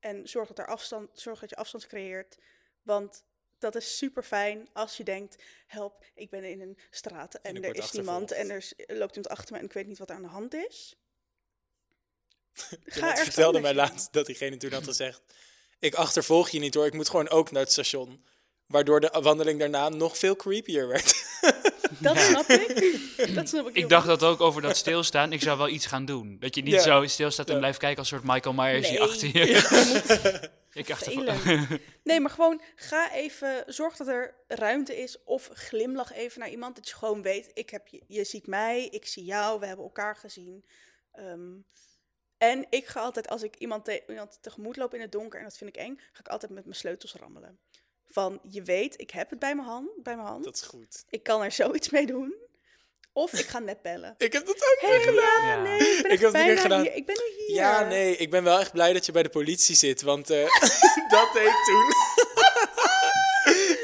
[0.00, 2.38] en zorg dat, er afstand, zorg dat je afstand creëert.
[2.82, 3.24] Want
[3.58, 7.76] dat is super fijn als je denkt: help, ik ben in een straat en er
[7.76, 8.90] is niemand en achtervolgd.
[8.90, 10.96] er loopt iemand achter me en ik weet niet wat er aan de hand is.
[12.84, 15.22] Ergens vertelde mij laatst dat diegene toen had gezegd...
[15.78, 18.26] Ik achtervolg je niet hoor, ik moet gewoon ook naar het station.
[18.66, 21.25] Waardoor de wandeling daarna nog veel creepier werd.
[21.98, 23.34] Dat snap ik.
[23.34, 24.20] Dat snap ik Ik dacht goed.
[24.20, 25.32] dat ook over dat stilstaan.
[25.32, 26.36] Ik zou wel iets gaan doen.
[26.40, 26.80] Dat je niet Ja.
[26.80, 27.58] zo stilstaat en Ja.
[27.58, 29.08] blijft kijken als een soort Michael Myers die Nee.
[29.08, 30.50] achter je...
[30.80, 31.68] ik dacht Vervelend.
[32.04, 36.76] Nee, maar gewoon ga even, zorg dat er ruimte is of glimlach even naar iemand.
[36.76, 39.84] Dat je gewoon weet, ik heb je, je ziet mij, ik zie jou, we hebben
[39.84, 40.64] elkaar gezien.
[41.12, 41.52] Ehm,
[42.38, 45.44] en ik ga altijd, als ik iemand, te- iemand tegemoet loop in het donker en
[45.44, 47.58] dat vind ik eng, ga ik altijd met mijn sleutels rammelen.
[48.10, 50.44] Van, je weet, ik heb het bij mijn hand, bij mijn hand.
[50.44, 51.04] Dat is goed.
[51.10, 52.34] ik kan er zoiets mee doen.
[53.12, 54.14] Of ik ga net bellen.
[54.18, 55.46] Ik heb dat ook Hey, niet gedaan.
[55.46, 56.80] ja, nee, ik ben Ik heb het gedaan.
[56.82, 56.94] hier.
[56.94, 57.56] Ik ben nu hier.
[57.56, 60.42] Ja, nee, ik ben wel echt blij dat je bij de politie zit, want eh,
[61.08, 61.84] dat deed ik toen.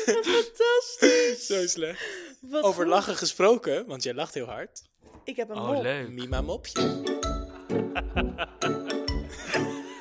[0.32, 1.46] Fantastisch.
[1.46, 2.02] Zo slecht.
[2.40, 2.92] Wat Over goed.
[2.92, 4.82] lachen gesproken, want jij lacht heel hard.
[5.24, 5.82] Ik heb een Oh, mop.
[5.82, 6.08] leuk.
[6.08, 7.00] Mima mopje.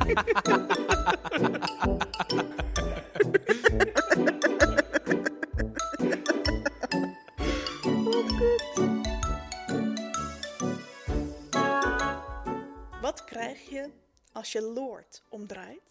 [15.30, 15.82] omdraait?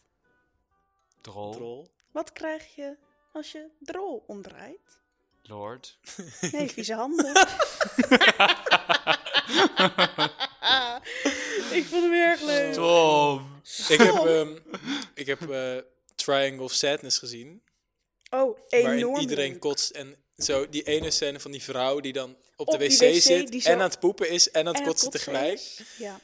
[1.21, 1.91] Drol, Drol.
[2.11, 2.97] Wat krijg je
[3.33, 4.99] als je drol omdraait?
[5.43, 5.99] Lord.
[6.53, 7.31] Nee, vieze handen.
[11.79, 12.73] ik vond hem erg leuk.
[12.73, 13.61] Tom.
[13.89, 14.57] Ik heb, ehm,
[15.15, 15.77] ik heb eh,
[16.15, 17.63] Triangle of Sadness gezien.
[18.31, 19.61] Oh, waarin enorm iedereen leuk.
[19.61, 19.91] kotst.
[19.91, 23.23] En zo die ene scène van die vrouw die dan op, Op de wc, wc
[23.23, 25.61] zit en aan het poepen is en aan het En kotsen kotsen tegelijk.
[25.99, 26.21] Ja.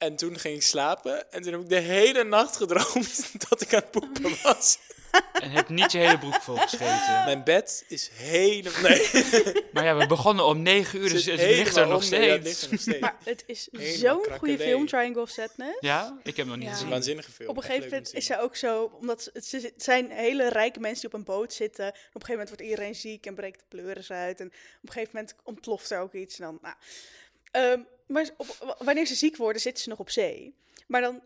[0.00, 3.74] En toen ging ik slapen en toen heb ik de hele nacht gedroomd dat ik
[3.74, 4.78] aan het poepen was.
[5.32, 7.22] En heb niet je hele broek volgescheten.
[7.24, 8.80] Mijn bed is helemaal...
[8.90, 9.10] Nee,
[9.72, 12.22] Maar ja, we begonnen om 9 uur, dus het ligt er nog onder.
[12.22, 12.64] Ja, het ligt steeds.
[12.64, 13.00] er nog steeds.
[13.00, 13.68] Maar het is
[14.00, 15.76] zo'n goede film, Triangle of Sadness.
[15.80, 16.18] Ja?
[16.22, 16.70] Ik heb hem nog niet Ja.
[16.70, 16.88] Het is een gezien.
[16.88, 17.48] waanzinnige film.
[17.48, 20.48] Op een gegeven moment is zij ook zo, omdat ze- het ze- het zijn hele
[20.48, 21.84] rijke mensen die op een boot zitten.
[21.84, 24.40] En op een gegeven moment wordt iedereen ziek en breekt de pleuris uit.
[24.40, 26.38] En op een gegeven moment ontploft er ook iets.
[26.38, 26.74] En dan, nou.
[27.50, 30.54] Ehm, maar op, wanneer ze ziek worden, zitten ze nog op zee.
[30.86, 31.22] Maar dan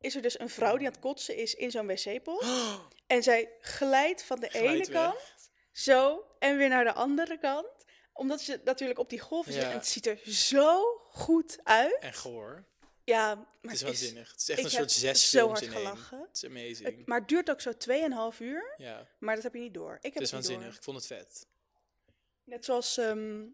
[0.00, 2.44] is er dus een vrouw die aan het kotsen is in zo'n wc-pot.
[3.06, 4.88] En zij glijdt van de ene weg.
[4.88, 7.66] kant zo en weer naar de andere kant.
[8.12, 9.62] Omdat ze natuurlijk op die golven zit.
[9.62, 9.68] Ja.
[9.68, 11.98] En het ziet er zo goed uit.
[12.00, 12.64] En goor.
[13.04, 14.30] Ja, maar Het is waanzinnig.
[14.30, 15.86] Het is echt een soort zes films in één.
[16.10, 16.96] Het is amazing.
[16.96, 17.72] het, maar het duurt ook zo
[18.32, 18.74] 2,5 uur.
[18.76, 19.94] ja, Maar dat heb je niet door.
[19.94, 20.66] Ik heb het is het waanzinnig.
[20.66, 20.74] door.
[20.76, 21.46] Ik vond het vet.
[22.44, 23.44] Net zoals ehm,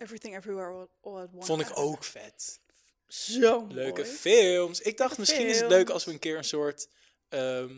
[0.00, 1.46] Everything Everywhere All- All at Once.
[1.46, 2.60] Vond ik ook vet.
[3.06, 4.12] Zo Leuke mooi.
[4.14, 4.80] films.
[4.80, 6.88] Ik dacht misschien is het leuk als we een keer een soort
[7.28, 7.74] ehm,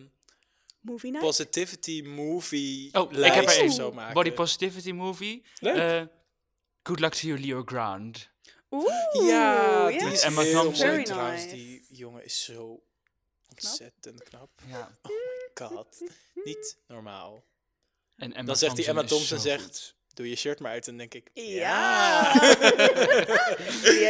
[0.81, 1.27] Movie night.
[1.27, 3.73] positivity movie Oh, ik heb er één.
[3.73, 4.15] zo maken.
[4.15, 5.45] Body Positivity Movie.
[5.59, 5.77] Leuk.
[5.77, 6.03] Eh,
[6.83, 8.31] good luck to you, Leo Ground.
[8.71, 8.93] Oeh,
[9.27, 10.87] ja, die is Emma heel Thompson.
[10.87, 11.49] mooi Very trouwens.
[11.51, 12.83] Die jongen is zo
[13.49, 14.51] ontzettend knap.
[14.69, 14.99] Ja.
[15.03, 16.03] Oh my god.
[16.35, 17.45] Niet normaal.
[18.17, 19.95] En Emma Dan zegt die Emma Thompson zegt, goed.
[20.15, 20.89] Doe je shirt maar uit.
[20.89, 22.33] En dan denk ik, Ja.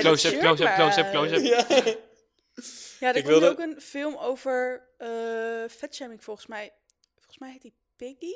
[0.00, 1.42] Close-up, close-up, close-up, close-up.
[1.44, 1.66] ja.
[3.00, 6.72] Ja, er Ik komt wilde- ook een film over eh vetshaming volgens mij.
[7.14, 8.32] Volgens mij heet die Piggy.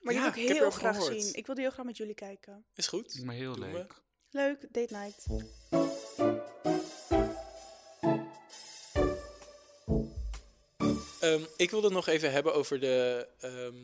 [0.00, 1.22] Maar die wil ik heel graag gehoord.
[1.22, 1.34] zien.
[1.34, 2.64] Ik wil die heel graag met jullie kijken.
[2.74, 3.20] Is goed.
[3.24, 3.76] Maar heel Doen we.
[3.78, 3.94] leuk.
[4.30, 5.26] Leuk, date night.
[11.20, 13.76] Ehm, ik wilde het nog even hebben over de, ehm,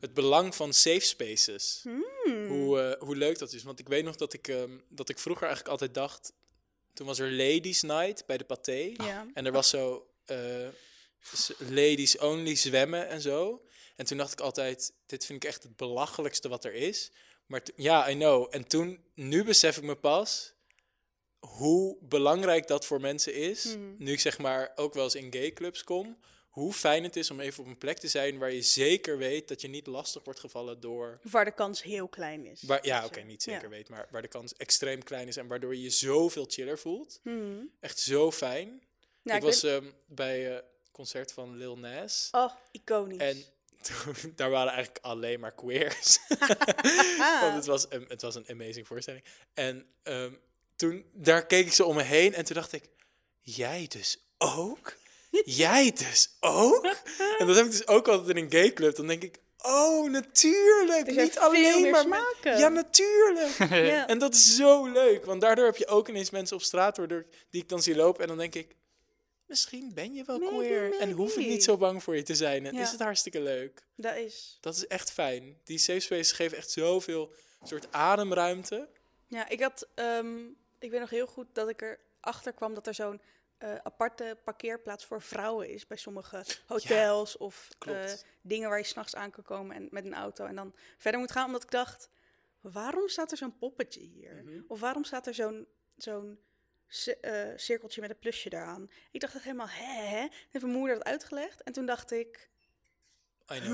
[0.00, 1.80] het belang van safe spaces.
[1.82, 2.46] Hmm.
[2.48, 3.62] Hoe, eh, hoe leuk dat is.
[3.62, 6.32] Want ik weet nog dat ik, ehm, dat ik vroeger eigenlijk altijd dacht...
[6.92, 8.92] Toen was er Ladies Night bij de Pathé.
[8.96, 9.26] Ja.
[9.34, 10.68] En er was zo eh,
[11.58, 13.64] ladies only zwemmen en zo.
[13.96, 17.10] En toen dacht ik altijd, dit vind ik echt het belachelijkste wat er is.
[17.46, 18.46] Maar ja, I know.
[18.50, 20.54] En toen, nu besef ik me pas
[21.38, 23.64] hoe belangrijk dat voor mensen is.
[23.64, 23.94] Mhm.
[23.98, 26.18] Nu ik zeg maar ook wel eens in gayclubs kom.
[26.56, 29.48] Hoe fijn het is om even op een plek te zijn waar je zeker weet
[29.48, 31.18] dat je niet lastig wordt gevallen door...
[31.22, 32.62] Waar de kans heel klein is.
[32.62, 33.52] Waar, ja, oké, eh, niet ja.
[33.52, 36.78] zeker weet, maar waar de kans extreem klein is en waardoor je je zoveel chiller
[36.78, 37.20] voelt.
[37.22, 37.70] Hmm.
[37.80, 38.82] Echt zo fijn.
[39.22, 42.28] Ik ik was weet- ehm, bij een concert van Lil Nas.
[42.32, 43.20] Oh, iconisch.
[43.20, 43.44] En
[43.80, 46.18] toen, daar waren eigenlijk alleen maar queers.
[47.42, 49.24] Want het was, een, het was een amazing voorstelling.
[49.54, 50.32] En ehm,
[50.76, 52.88] toen, daar keek ik zo om me heen en toen dacht ik,
[53.40, 54.96] jij dus ook?
[55.44, 56.84] Jij dus ook?
[57.38, 58.96] En dat heb ik dus ook altijd in een gayclub.
[58.96, 61.06] Dan denk ik, oh, natuurlijk.
[61.16, 62.02] Niet alleen maar...
[62.02, 62.58] smaken.
[62.58, 63.56] Ja, natuurlijk.
[63.86, 64.06] Ja.
[64.06, 67.18] En dat is zo leuk, want daardoor heb je ook ineens mensen op straat waardoor,
[67.18, 68.76] ik- die ik dan zie lopen en dan denk ik,
[69.46, 72.34] misschien ben je wel Maybe, queer en hoef ik niet zo bang voor je te
[72.34, 72.80] zijn en Ja.
[72.80, 73.86] is het hartstikke leuk.
[73.96, 74.58] Dat is.
[74.60, 75.60] Dat is echt fijn.
[75.64, 78.88] Die safe spaces geven echt zoveel soort ademruimte.
[79.28, 79.88] Ja, ik had.
[79.94, 80.36] ehm,
[80.78, 83.20] ik weet nog heel goed dat ik erachter kwam dat er zo'n
[83.58, 89.14] eh, aparte parkeerplaats voor vrouwen is bij sommige hotels of eh, dingen waar je s'nachts
[89.14, 91.46] aan kan komen en met een auto en dan verder moet gaan.
[91.46, 92.08] Omdat ik dacht,
[92.60, 94.42] waarom staat er zo'n poppetje hier?
[94.44, 94.60] Mhm.
[94.68, 95.66] Of waarom staat er zo'n
[95.96, 96.38] zo'n
[97.20, 98.90] eh, cirkeltje met een plusje daaraan?
[99.10, 100.20] Ik dacht echt helemaal, hè, hè?
[100.20, 101.62] En heeft mijn moeder dat uitgelegd.
[101.62, 102.48] En toen dacht ik,
[103.54, 103.66] I know.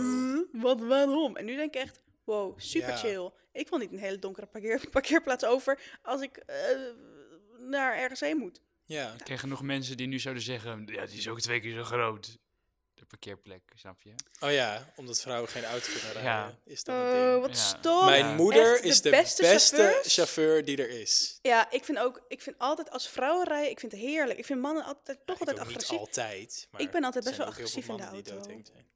[0.52, 1.36] huh, wat, waarom?
[1.36, 2.96] En nu denk ik echt, wow, super Ja.
[2.96, 3.30] chill.
[3.52, 6.44] Ik wil niet een hele donkere parkeer, parkeerplaats over als ik
[7.58, 8.60] naar ergens heen moet.
[8.92, 11.74] Ja, Ik ken genoeg mensen die nu zouden zeggen, ja, die is ook twee keer
[11.74, 12.38] zo groot.
[12.94, 14.12] De parkeerplek, snap je?
[14.40, 16.58] oh ja, omdat vrouwen geen auto kunnen rijden, Ja.
[16.64, 17.40] is dat een Oh, ding.
[17.40, 17.62] wat Ja.
[17.78, 18.04] stom.
[18.04, 18.34] Mijn Ja.
[18.34, 21.38] moeder Echt is de beste chauffeur die er is.
[21.42, 24.38] Ja, ik vind ook, ik vind altijd als vrouwen rijden, ik vind het heerlijk.
[24.38, 25.98] Ik vind mannen altijd toch Ik altijd ook niet agressief.
[25.98, 26.68] altijd.
[26.70, 28.40] Maar Ik ben altijd best wel agressief in de auto.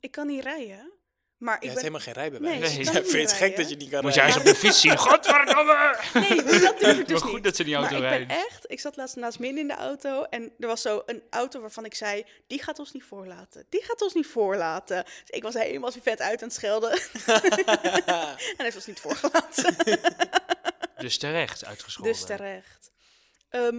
[0.00, 0.92] Ik kan niet rijden,
[1.38, 1.92] maar Je ik hebt ben...
[1.92, 2.60] helemaal geen rijbewijs.
[2.60, 3.58] Nee, ik Ja, kan vind je het gek rijden.
[3.60, 4.52] dat je niet kan Moet jij eens rijden?
[4.52, 5.98] op de fiets zien, godverdomme!
[6.14, 7.44] Nee, dat durf ik dus maar goed niet.
[7.44, 8.26] dat ze die auto maar ik rijden.
[8.26, 11.22] ben echt, ik zat laatst naast Min in de auto en er was zo een
[11.30, 13.66] auto waarvan ik zei, die gaat ons niet voorlaten.
[13.68, 15.04] Die gaat ons niet voorlaten.
[15.04, 16.90] Dus ik was helemaal zo vet uit aan het schelden.
[16.92, 17.00] en
[18.06, 19.76] hij heeft ons niet voorgelaten.
[20.96, 22.12] Dus terecht uitgescholden.
[22.12, 22.90] dus terecht.
[23.48, 23.76] Ehm,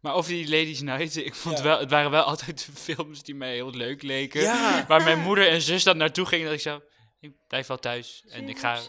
[0.00, 1.62] Maar over die Ladies Night, ik vond Ja.
[1.64, 4.40] wel, het waren wel altijd de films die mij heel leuk leken.
[4.40, 4.86] Ja.
[4.86, 6.82] Waar mijn moeder en zus dan naartoe gingen, dat ik zo,
[7.20, 8.80] ik blijf wel thuis en ik ga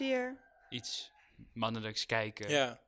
[0.70, 1.10] iets
[1.52, 2.50] mannelijks kijken.
[2.50, 2.80] Ja.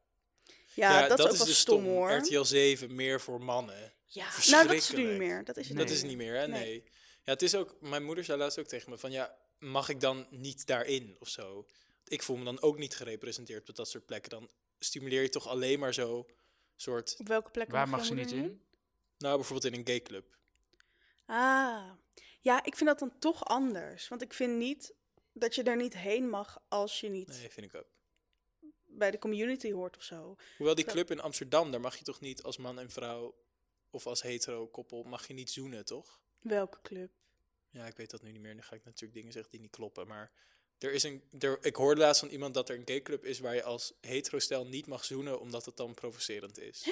[0.75, 2.13] Ja, dat, is ook wel dus stom hoor.
[2.13, 3.93] RTL 7 meer voor mannen.
[4.07, 5.45] Ja, nou dat is het nu niet meer.
[5.45, 5.85] Dat is het Nee.
[5.85, 6.11] Dat niet is meer.
[6.11, 6.47] niet meer, hè?
[6.49, 6.61] Nee.
[6.61, 6.83] Nee.
[7.25, 7.77] Ja, het is ook...
[7.81, 9.11] Mijn moeder zei laatst ook tegen me van...
[9.11, 11.69] Ja, mag ik dan niet daarin of zo?
[12.05, 14.31] Ik voel me dan ook niet gerepresenteerd op dat soort plekken.
[14.31, 16.27] Dan stimuleer je toch alleen maar zo
[16.83, 17.14] soort...
[17.18, 18.62] Op welke plek Waar mag ze niet in?
[19.18, 20.37] Nou, bijvoorbeeld in een gayclub.
[21.27, 21.90] Ah,
[22.40, 24.09] ja, ik vind dat dan toch anders.
[24.09, 24.95] Want ik vind niet
[25.33, 27.90] dat je er niet heen mag als je niet Nee, vind ik ook.
[28.87, 30.37] bij de community hoort of zo.
[30.57, 33.40] Hoewel die club in Amsterdam, daar mag je toch niet als man en vrouw...
[33.90, 36.21] Of als hetero koppel, mag je niet zoenen, toch?
[36.40, 37.11] Welke club?
[37.71, 38.55] Ja, ik weet dat nu niet meer.
[38.55, 40.07] Dan ga ik natuurlijk dingen zeggen die niet kloppen.
[40.07, 40.33] Maar
[40.83, 43.55] er is een, er, ik hoorde laatst van iemand dat er een gayclub is waar
[43.55, 46.88] je als hetero-stel niet mag zoenen omdat het dan provocerend is.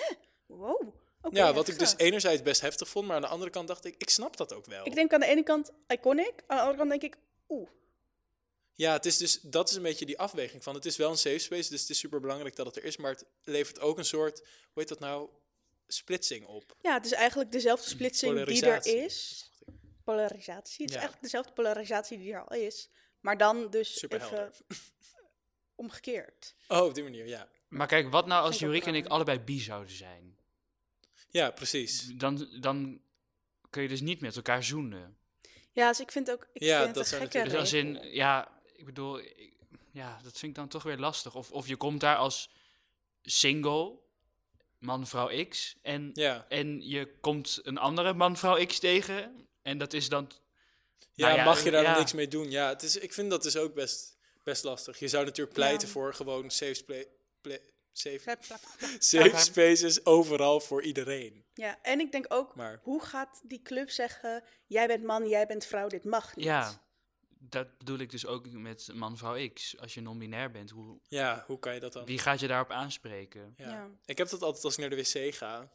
[0.46, 0.94] Wow.
[1.22, 3.84] Oké, ja, wat ik dus enerzijds best heftig vond, maar aan de andere kant dacht
[3.84, 4.86] ik, ik snap dat ook wel.
[4.86, 7.16] Ik denk aan de ene kant iconic, aan de andere kant denk ik,
[7.48, 7.68] oeh.
[8.74, 11.16] Ja, het is dus, dat is een beetje die afweging van, het is wel een
[11.16, 13.98] safe space, dus het is super belangrijk dat het er is, maar het levert ook
[13.98, 15.28] een soort, hoe heet dat nou,
[15.86, 16.76] splitsing op.
[16.82, 19.50] Ja, het is eigenlijk dezelfde splitsing die er is.
[20.04, 20.84] Polarisatie.
[20.84, 21.00] Het is Ja.
[21.00, 22.88] eigenlijk dezelfde polarisatie die er al is.
[23.20, 24.56] Maar dan dus Super even helder.
[25.74, 26.54] omgekeerd.
[26.68, 27.48] Oh, op die manier, ja.
[27.68, 30.38] Maar kijk, wat nou als Vind ik ook Jorik en ik allebei bi zouden zijn?
[31.30, 32.02] Ja, precies.
[32.14, 33.00] Dan, dan
[33.70, 35.16] kun je dus niet met elkaar zoenen.
[35.72, 38.60] Ja, dus ik vind ook, ik Ja, vind dat het gekke Dus als in, ja,
[38.76, 39.52] ik bedoel, ik-
[39.92, 41.34] ja, dat vind ik dan toch weer lastig.
[41.34, 42.50] Of, of je komt daar als
[43.22, 43.98] single,
[44.78, 49.78] man, vrouw X, en, Ja, en je komt een andere man, vrouw X tegen, en
[49.78, 50.30] dat is dan...
[51.20, 52.50] ja, Nou ja, mag je daar dan niks mee doen?
[52.50, 54.98] Ja, het is, ik vind dat dus ook best, best lastig.
[54.98, 55.92] Je zou natuurlijk pleiten Ja.
[55.92, 57.04] voor gewoon safe, spla-
[57.40, 57.58] pla-
[57.92, 58.36] safe,
[58.98, 61.44] safe spaces overal voor iedereen.
[61.54, 65.46] Ja, en ik denk ook, Maar hoe gaat die club zeggen, jij bent man, jij
[65.46, 66.44] bent vrouw, dit mag niet.
[66.44, 66.82] Ja,
[67.38, 69.78] dat bedoel ik dus ook met man, vrouw X.
[69.78, 72.04] Als je non-binair bent, hoe, ja, hoe kan je dat dan?
[72.04, 73.54] wie gaat je daarop aanspreken?
[73.56, 73.68] Ja.
[73.68, 73.88] Ja.
[74.04, 75.70] Ik heb dat altijd als ik naar de wc ga.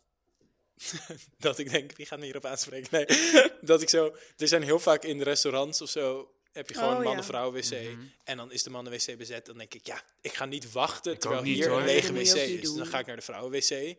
[1.37, 2.89] dat ik denk, wie gaat me hierop aanspreken?
[2.91, 3.05] Nee,
[3.61, 4.15] dat ik zo...
[4.37, 6.31] Er zijn heel vaak in de restaurants of zo...
[6.51, 7.71] heb je gewoon Oh, mannen-vrouw wc.
[7.71, 7.99] Mhm.
[8.23, 9.45] En dan is de mannen-wc bezet.
[9.45, 11.79] Dan denk ik, ja, ik ga niet wachten Ik terwijl niet, hier hoor.
[11.79, 12.61] een lege wc is.
[12.61, 13.95] Dus dan ga ik naar de vrouwen-wc.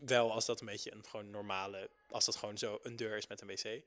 [0.00, 1.90] Wel als dat een beetje een gewoon normale...
[2.08, 3.82] Als dat gewoon zo een deur is met een wc.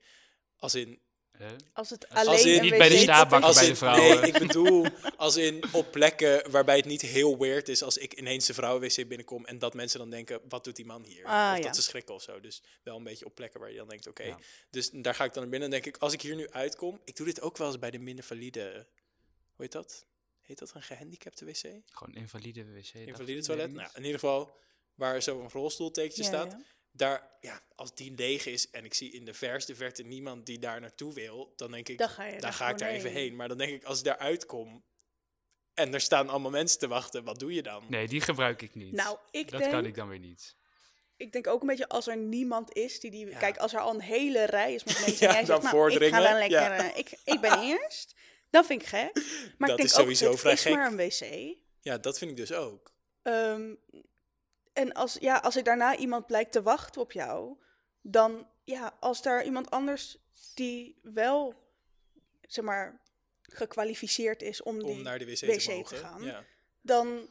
[0.56, 1.00] Als in...
[1.38, 1.50] Huh?
[1.72, 4.20] Als het Als alleen in- een niet bij de staanbakken Als bij de vrouwen.
[4.20, 8.14] Nee, ik bedoel als in op plekken waarbij het niet heel weird is als ik
[8.14, 11.24] ineens de vrouwen-wc binnenkom en dat mensen dan denken, wat doet die man hier?
[11.24, 11.64] Ah, of ja.
[11.64, 12.40] dat ze schrikken of zo.
[12.40, 14.22] Dus wel een beetje op plekken waar je dan denkt, oké.
[14.22, 14.38] Ja.
[14.70, 17.00] Dus daar ga ik dan naar binnen en denk ik, als ik hier nu uitkom,
[17.04, 18.86] ik doe dit ook wel eens bij de minder valide,
[19.54, 20.06] hoe heet dat?
[20.42, 21.60] Heet dat een gehandicapte wc?
[21.90, 22.94] Gewoon invalide wc.
[22.94, 23.72] Invalide toilet?
[23.72, 24.56] Nou, in ieder geval,
[24.94, 26.56] waar zo'n rolstoeltekentje Ja, staat.
[26.96, 30.58] Daar, ja, als die leeg is en ik zie in de verste verte niemand die
[30.58, 33.10] daar naartoe wil, dan denk ik, Dan ga je dan daar ga ik daar even
[33.10, 33.36] heen.
[33.36, 34.84] Maar dan denk ik, als ik daar uitkom
[35.74, 37.84] en er staan allemaal mensen te wachten, wat doe je dan?
[37.88, 38.92] Nee, die gebruik ik niet.
[38.92, 40.56] Nou, ik dat denk, kan ik dan weer niet.
[41.16, 43.26] ik denk ook een beetje als er niemand is die die...
[43.26, 43.38] Ja.
[43.38, 45.72] Kijk, als er al een hele rij is met mensen Ja, en jij dan zegt,
[45.74, 46.60] nou, ik ga dan lekker...
[46.60, 46.90] ja.
[46.92, 48.14] eh, ik, ik ben eerst.
[48.50, 49.12] Dan vind ik gek.
[49.58, 50.72] Maar Dat ik is denk ook, sowieso het vrij is gek.
[50.74, 51.56] maar een wc.
[51.80, 52.92] Ja, dat vind ik dus ook.
[53.22, 53.74] Ehm,
[54.74, 57.56] en als, ja, als er daarna iemand blijkt te wachten op jou,
[58.02, 60.18] dan ja, als daar iemand anders
[60.54, 61.54] die wel,
[62.40, 63.00] zeg maar,
[63.42, 66.22] gekwalificeerd is om, die, naar de wc, wc te gaan.
[66.22, 66.44] Ja,
[66.80, 67.28] dan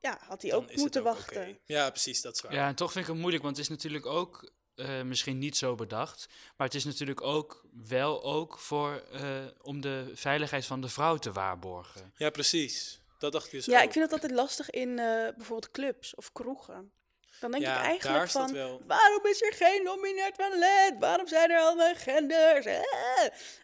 [0.00, 1.58] ja, had hij ook moeten ook wachten.
[1.64, 2.52] Ja, precies, dat is waar.
[2.52, 5.56] Ja, en toch vind ik het moeilijk, want het is natuurlijk ook eh, misschien niet
[5.56, 6.28] zo bedacht.
[6.56, 11.16] Maar het is natuurlijk ook wel ook voor, eh, om de veiligheid van de vrouw
[11.16, 12.12] te waarborgen.
[12.16, 12.99] Ja, precies.
[13.20, 13.84] Dat dacht ik dus Ja, ook.
[13.84, 15.04] ik vind het altijd lastig in eh,
[15.36, 16.92] bijvoorbeeld clubs of kroegen.
[17.40, 18.80] Dan denk Ja, ik daar eigenlijk dat van, wel.
[18.86, 20.94] waarom is er geen nominaat toilet?
[20.98, 22.66] Waarom zijn er allemaal genders?
[22.66, 22.80] Eh.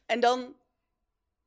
[0.07, 0.57] En dan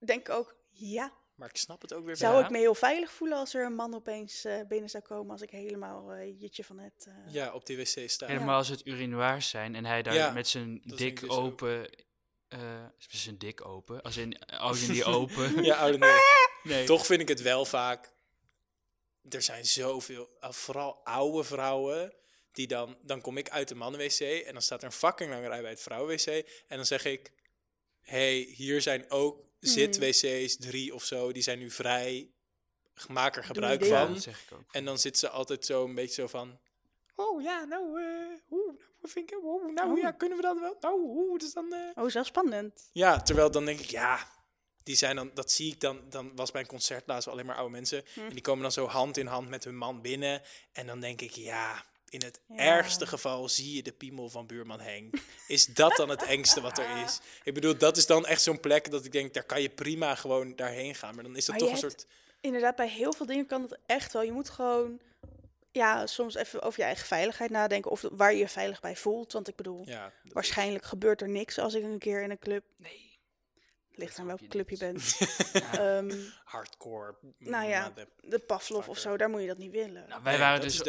[0.05, 3.11] denk ik ook, ja, Maar ik snap het ook weer zou ik me heel veilig
[3.11, 6.63] voelen als er een man opeens eh, binnen zou komen als ik helemaal eh jitje
[6.63, 7.05] van het...
[7.07, 8.29] eh, Ja, op die wc staan.
[8.29, 11.89] Helemaal als het urinoirs zijn en hij daar Ja, met zijn dat dik dus open...
[12.47, 12.59] eh
[12.97, 14.01] zijn dik open?
[14.01, 15.63] Als in, als in die open?
[15.63, 15.97] Ja, oude.
[16.63, 16.85] nee.
[16.85, 18.11] Toch vind ik het wel vaak.
[19.29, 22.13] Er zijn zoveel, uh, vooral oude vrouwen.
[22.51, 25.47] Die dan, dan kom ik uit de mannenwc en dan staat er een fucking lange
[25.47, 26.25] rij bij het vrouwenwc.
[26.67, 27.31] En dan zeg ik:
[28.01, 32.29] hey, hier zijn ook zit-wc's, drie of zo, die zijn nu vrij.
[33.07, 34.19] Maak er gebruik van.
[34.21, 34.63] zeg ik ook.
[34.71, 36.59] En dan zit ze altijd zo een beetje zo van.
[37.15, 38.05] Oh ja, nou, eh
[38.51, 39.97] oeh, nou, wat vind ik, oeh, nou Oh.
[39.97, 40.77] ja, kunnen we dat wel?
[40.79, 41.73] Nou, oeh, dus dan.
[41.73, 42.89] eh, Oh, zo spannend.
[42.93, 44.27] ja, terwijl dan denk ik, ja,
[44.83, 47.55] die zijn dan, dat zie ik dan, dan was bij een concert laatst alleen maar
[47.55, 48.03] oude mensen.
[48.13, 48.19] Hm.
[48.19, 50.41] En die komen dan zo hand in hand met hun man binnen.
[50.71, 52.55] En dan denk ik, ja, in het Ja.
[52.55, 55.15] ergste geval zie je de piemel van buurman Henk.
[55.47, 57.19] Is dat dan het engste wat er is?
[57.43, 60.15] Ik bedoel, dat is dan echt zo'n plek dat ik denk, daar kan je prima
[60.15, 61.15] gewoon daarheen gaan.
[61.15, 62.11] Maar dan is dat Maar toch een hebt- soort...
[62.41, 64.21] Inderdaad, bij heel veel dingen kan het echt wel.
[64.21, 64.99] Je moet gewoon,
[65.71, 67.91] ja, soms even over je eigen veiligheid nadenken.
[67.91, 69.33] Of waar je je veilig bij voelt.
[69.33, 72.39] Want ik bedoel, Ja, dat- waarschijnlijk gebeurt er niks als ik een keer in een
[72.39, 72.63] club...
[72.77, 73.07] Nee.
[73.99, 75.17] Ligt aan welke club je bent.
[75.71, 77.15] Ehm, hardcore.
[77.37, 80.05] nou ja, de Pavlov of zo, daar moet je dat niet willen.
[80.09, 80.83] Nou, wij Nee, waren dus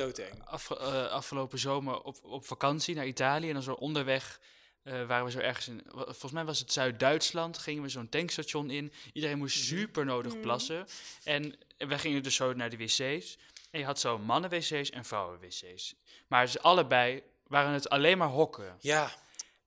[0.45, 3.49] af, eh, afgelopen zomer op, op vakantie naar Italië.
[3.49, 4.41] En dan zo onderweg
[4.83, 5.83] eh, waren we zo ergens in...
[5.95, 7.59] Volgens mij was het Zuid-Duitsland.
[7.59, 8.93] Gingen we zo'n tankstation in.
[9.13, 9.65] Iedereen moest Mhm.
[9.79, 10.41] super nodig Mhm.
[10.43, 10.87] plassen.
[11.25, 13.39] En wij gingen dus zo naar de wc's.
[13.71, 15.95] En je had zo mannen-wc's en vrouwen-wc's.
[16.27, 18.77] Maar ze allebei waren het alleen maar hokken.
[18.81, 19.11] Ja,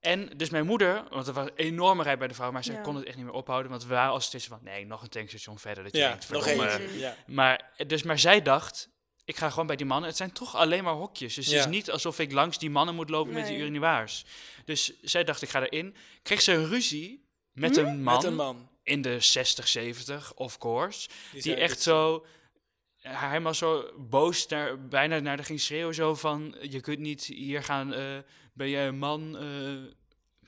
[0.03, 2.75] En dus mijn moeder, want er was een enorme rij bij de vrouw, maar zij
[2.75, 2.81] Ja.
[2.81, 3.71] kon het echt niet meer ophouden.
[3.71, 5.83] Want we waren als tussen van, nee, nog een tankstation verder.
[5.83, 6.79] Dat je ja denkt, nog.
[6.95, 7.15] Ja.
[7.27, 8.89] Maar, dus, maar zij dacht,
[9.25, 10.09] ik ga gewoon bij die mannen.
[10.09, 11.35] Het zijn toch alleen maar hokjes.
[11.35, 14.25] Dus het is niet alsof ik langs die mannen moet lopen met die urinoirs.
[14.65, 15.95] Dus zij dacht, ik ga erin.
[16.21, 18.69] Kreeg ze een ruzie met een man, Met een man.
[18.83, 21.09] in de 60, 70, of course.
[21.31, 22.25] Die, echt zo...
[23.03, 25.95] Hij helemaal zo boos, naar, bijna naar de ging schreeuwen.
[25.95, 28.17] Zo van, je kunt niet hier gaan, eh,
[28.53, 29.37] ben jij een man?
[29.37, 29.73] eh.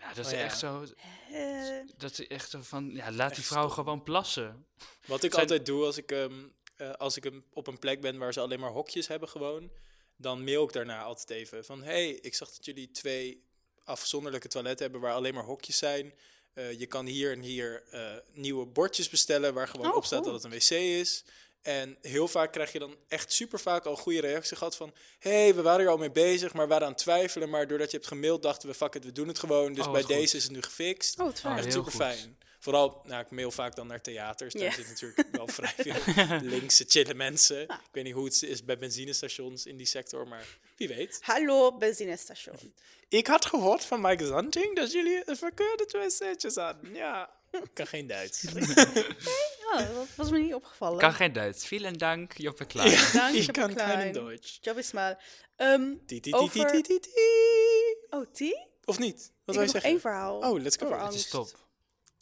[0.02, 0.44] ja, dat is Oh ja.
[0.44, 0.86] echt zo...
[1.32, 3.74] Eh, Dat is echt zo van, ja, laat die vrouw stom.
[3.74, 4.66] gewoon plassen.
[5.06, 6.34] Wat ik Zijn- altijd doe als ik, ehm,
[6.76, 9.72] eh, als ik op een plek ben waar ze alleen maar hokjes hebben gewoon,
[10.18, 13.44] dan mail ik daarna altijd even van, hey, ik zag dat jullie twee
[13.84, 16.14] afzonderlijke toiletten hebben waar alleen maar hokjes zijn.
[16.54, 20.24] Eh, je kan hier en hier eh, nieuwe bordjes bestellen waar gewoon Oh, op staat
[20.24, 21.24] dat het een wc is.
[21.66, 24.94] En heel vaak krijg je dan echt super vaak al goede reacties gehad van...
[25.20, 27.50] hey, we waren er al mee bezig, maar we waren aan het twijfelen.
[27.50, 29.74] Maar doordat je hebt gemaild, dachten we, fuck it, we doen het gewoon.
[29.74, 30.10] Dus Oh, bij goed.
[30.10, 31.20] deze is het nu gefixt.
[31.20, 31.56] oh, het Ah, fijn.
[31.56, 32.02] Echt heel super goed.
[32.02, 32.38] fijn.
[32.60, 34.54] Vooral, nou, ik mail vaak dan naar theaters.
[34.54, 37.68] Daar zitten natuurlijk wel vrij veel linkse, chille mensen.
[37.68, 37.78] Ah.
[37.78, 41.18] Ik weet niet hoe het is bij benzinestations in die sector, maar wie weet.
[41.22, 42.56] Hallo, benzinestation.
[43.10, 46.94] Ik had gehoord van Mike Zanting dat jullie een verkeurde twee setjes hadden.
[46.94, 47.30] Ja,
[47.74, 48.42] kan geen Duits.
[49.74, 51.00] Ja, dat was me niet opgevallen.
[51.00, 51.68] Kan geen Duits.
[51.68, 52.90] Vielen dank, Joppe Klein.
[52.92, 54.58] Ja, Dank, ik je kan geen Duits.
[54.62, 55.24] Job is maar.
[55.56, 56.66] Ehm, ti, Over-
[58.10, 58.68] oh, die?
[58.86, 59.16] Of niet?
[59.18, 59.90] Wat ik wil heb je nog zeggen?
[59.90, 60.38] één verhaal.
[60.40, 60.86] Oh, let's go.
[60.86, 61.52] over Het Het is angst.
[61.54, 61.68] top.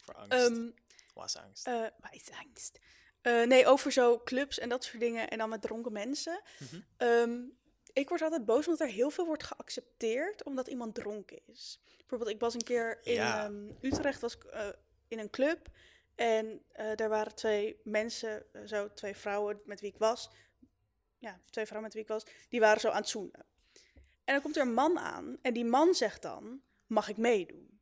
[0.02, 0.32] Voor angst.
[0.50, 0.70] Ehm,
[1.14, 1.68] Was angst.
[1.68, 2.80] eh, waar is angst?
[3.22, 5.30] Eh, nee, over zo clubs en dat soort dingen.
[5.30, 6.42] En dan met dronken mensen.
[6.60, 6.82] Mhm.
[6.98, 7.40] Ehm,
[7.94, 11.80] ik word altijd boos omdat er heel veel wordt geaccepteerd omdat iemand dronken is.
[11.98, 13.44] Bijvoorbeeld, ik was een keer in Ja.
[13.46, 14.68] ehm, Utrecht was ik, eh,
[15.14, 15.70] in een club.
[16.16, 20.30] En eh, daar waren twee mensen, eh, zo twee vrouwen met wie ik was.
[21.18, 22.26] Ja, twee vrouwen met wie ik was.
[22.50, 23.46] Die waren zo aan het zoenen.
[24.24, 25.38] En dan komt er een man aan.
[25.42, 27.74] En die man zegt dan, mag ik meedoen?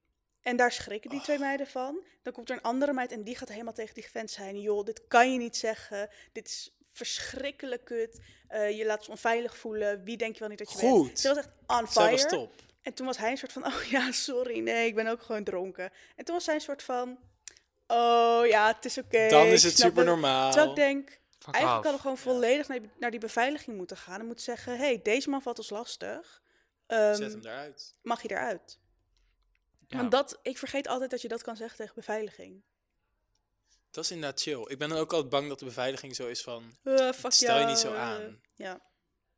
[0.41, 2.03] En daar schrikken die twee meiden van.
[2.21, 4.61] Dan komt er een andere meid en die gaat helemaal tegen die vent zijn.
[4.61, 6.09] Joh, dit kan je niet zeggen.
[6.31, 8.19] Dit is verschrikkelijk kut.
[8.47, 10.03] Eh, je laat ons onveilig voelen.
[10.03, 10.91] Wie denk je wel niet dat je bent?
[10.91, 11.19] Goed.
[11.19, 12.11] Ze was echt on Zij fire.
[12.11, 12.53] was top.
[12.81, 15.43] En toen was hij een soort van, oh ja, sorry, nee, ik ben ook gewoon
[15.43, 15.91] dronken.
[16.15, 17.19] En toen was zij een soort van,
[17.87, 19.27] oh ja, het is oké.
[19.27, 20.51] Dan is het super normaal.
[20.51, 23.97] Terwijl ik denk, Fuck eigenlijk hadden we gewoon volledig naar die, naar die beveiliging moeten
[23.97, 24.19] gaan.
[24.19, 26.41] En moeten zeggen, hey, deze man valt ons lastig.
[26.87, 27.95] Ehm, Zet hem daaruit.
[28.01, 28.79] mag je eruit?
[29.87, 29.97] Ja.
[29.97, 32.63] Want dat, ik vergeet altijd dat je dat kan zeggen tegen beveiliging.
[33.91, 34.65] Dat is inderdaad chill.
[34.67, 36.77] Ik ben dan ook altijd bang dat de beveiliging zo is van...
[36.83, 38.41] Eh, fuck Stel je niet zo aan.
[38.55, 38.81] Ja,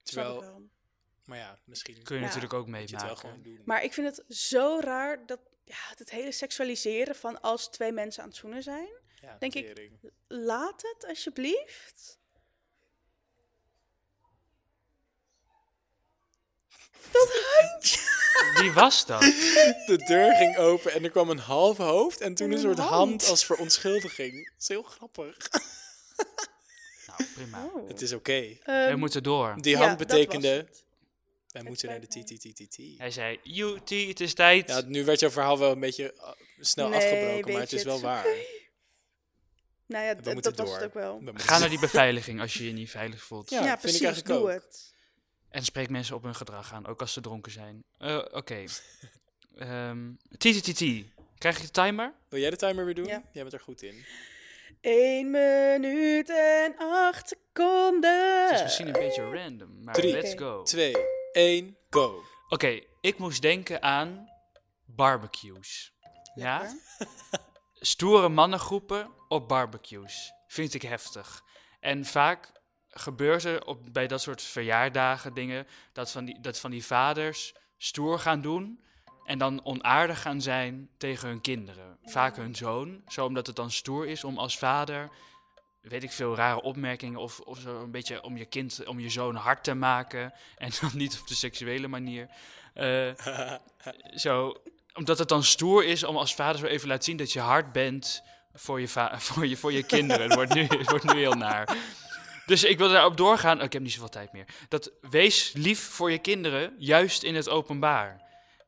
[0.04, 0.70] Terwijl, wel.
[1.26, 2.28] Maar ja, misschien Kun je Ja.
[2.28, 3.18] natuurlijk ook meemaken.
[3.18, 3.62] gewoon doen.
[3.66, 8.24] Maar ik vind het zo raar dat ja, het hele seksualiseren van als twee mensen
[8.24, 8.88] aan het zoenen zijn.
[9.22, 9.92] ja, denk ik-.
[10.28, 12.20] Laat het alsjeblieft.
[17.12, 18.00] Dat handje.
[18.62, 19.22] Wie was dat?
[19.88, 22.64] De deur ging open en er kwam een halve hoofd en toen En een een
[22.76, 22.92] soort hand.
[23.22, 23.28] hand.
[23.30, 24.46] als verontschuldiging.
[24.52, 25.38] Dat is heel grappig.
[27.08, 27.64] Nou, prima.
[27.74, 27.88] Oh.
[27.88, 28.40] Het is oké.
[28.40, 29.56] We Ehm, moeten door.
[29.62, 30.83] Die ja, hand dat was betekende, het.
[31.54, 32.08] Wij Het moeten naar de.
[32.08, 32.78] TTTTT.
[32.98, 34.68] Hij zei, UT, het is tijd.
[34.70, 36.30] Ja, nu werd jouw verhaal wel een beetje uh,
[36.60, 38.26] snel Nee, afgebroken, maar het is wel waar.
[39.86, 40.76] Nou ja, We d- moeten dat was door.
[40.78, 41.22] het ook wel.
[41.36, 43.50] Ga naar die beveiliging als je je niet veilig voelt.
[43.50, 44.62] Ja, Ja, vind ik precies, eigenlijk doe ook.
[44.62, 44.94] het.
[45.50, 47.84] En spreek mensen op hun gedrag aan, ook als ze dronken zijn.
[47.98, 48.64] Eh, Oké.
[49.58, 50.84] Ehm, TTTT.
[51.38, 52.14] Krijg je de timer?
[52.30, 53.06] Wil jij de timer weer doen?
[53.06, 53.24] Ja.
[53.34, 54.06] Jij bent er goed in.
[54.82, 58.44] 1 minuut en 8 seconden.
[58.48, 60.12] Het is misschien een beetje random, maar Drie.
[60.12, 60.64] let's go.
[60.64, 60.96] 2,
[61.34, 62.24] 1, go.
[62.48, 64.30] Oké, ik moest denken aan
[64.86, 65.94] barbecues.
[66.36, 66.76] Ja?
[67.74, 70.32] Stoere mannengroepen op barbecues.
[70.48, 71.44] Vind ik heftig.
[71.80, 72.52] En vaak
[72.88, 75.68] gebeurt er op, bij dat soort verjaardagen dingen...
[75.94, 78.84] Dat van, die, dat van die vaders stoer gaan doen...
[79.26, 81.98] en dan onaardig gaan zijn tegen hun kinderen.
[82.04, 83.02] Vaak hun zoon.
[83.08, 85.10] Zo omdat het dan stoer is om als vader...
[85.84, 87.20] weet ik veel, rare opmerkingen...
[87.20, 90.34] of, of zo een beetje om je kind, om je zoon hard te maken...
[90.58, 92.30] en dan niet op de seksuele manier...
[92.74, 93.12] Eh,
[94.16, 94.56] zo,
[94.94, 97.72] omdat het dan stoer is om als vader zo even laten zien dat je hard
[97.72, 98.24] bent
[98.54, 98.88] voor je,
[99.30, 100.24] voor je, voor je kinderen.
[100.24, 101.78] Het wordt, nu, het wordt nu heel naar.
[102.46, 103.58] Dus ik wil daarop doorgaan.
[103.58, 104.46] Oh, ik heb niet zoveel tijd meer.
[104.70, 108.22] Dat wees lief voor je kinderen, juist in het openbaar.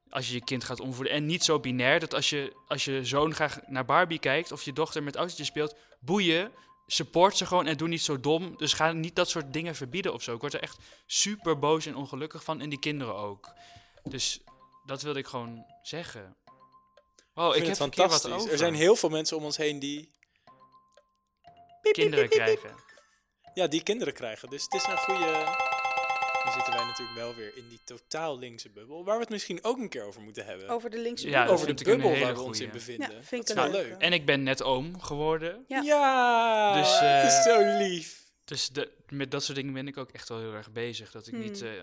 [0.09, 1.13] Als je je kind gaat omvoeden.
[1.13, 4.63] En niet zo binair dat als je, als je zoon graag naar Barbie kijkt of
[4.63, 6.51] je dochter met autootjes speelt, boeien.
[6.87, 8.57] Support ze gewoon en doe niet zo dom.
[8.57, 10.33] Dus ga niet dat soort dingen verbieden of zo.
[10.33, 12.61] Ik word er echt super boos en ongelukkig van.
[12.61, 13.53] En die kinderen ook.
[14.03, 14.41] Dus
[14.85, 16.35] dat wilde ik gewoon zeggen.
[17.33, 18.31] Wow, ik ik, vind heb keer wat fantastisch.
[18.31, 18.51] over.
[18.51, 20.11] Er zijn heel veel mensen om ons heen die,
[21.91, 22.75] kinderen krijgen.
[23.53, 24.49] ja, die kinderen krijgen.
[24.49, 25.74] Dus het is een goede...
[26.45, 29.03] Nu zitten wij natuurlijk wel weer in die totaal linkse bubbel.
[29.05, 30.69] Waar we het misschien ook een keer over moeten hebben.
[30.69, 31.53] Over de linkse Ja, bubbel.
[31.55, 32.63] over de bubbel waar we ons goeie.
[32.63, 33.11] in bevinden.
[33.11, 33.89] Ja, vind dat ik is een wel leuke.
[33.89, 34.01] leuk.
[34.01, 35.65] En ik ben net oom geworden.
[35.67, 35.81] Ja.
[35.81, 38.23] Ja, Dus, het is eh, zo lief.
[38.45, 41.11] Dus de, met dat soort dingen ben ik ook echt wel heel erg bezig.
[41.11, 41.69] Dat ik niet, Hmm.
[41.69, 41.81] eh,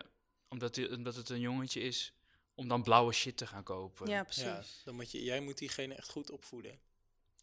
[0.48, 2.12] omdat, die- omdat het een jongetje is,
[2.54, 4.08] om dan blauwe shit te gaan kopen.
[4.08, 4.42] Ja, precies.
[4.42, 6.78] Ja, dan moet je, jij moet diegene echt goed opvoeden.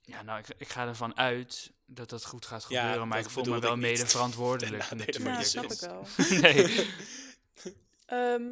[0.02, 3.08] Ja, nou, ik, ik ga ervan uit dat dat goed gaat Ja, gebeuren.
[3.08, 3.82] maar dat ik voel me wel niet.
[3.82, 4.90] mede verantwoordelijk.
[4.92, 5.48] Nadele van Ja, natuurlijk.
[5.48, 6.40] snap ik wel.
[6.42, 6.88] nee.
[8.06, 8.44] Ehm,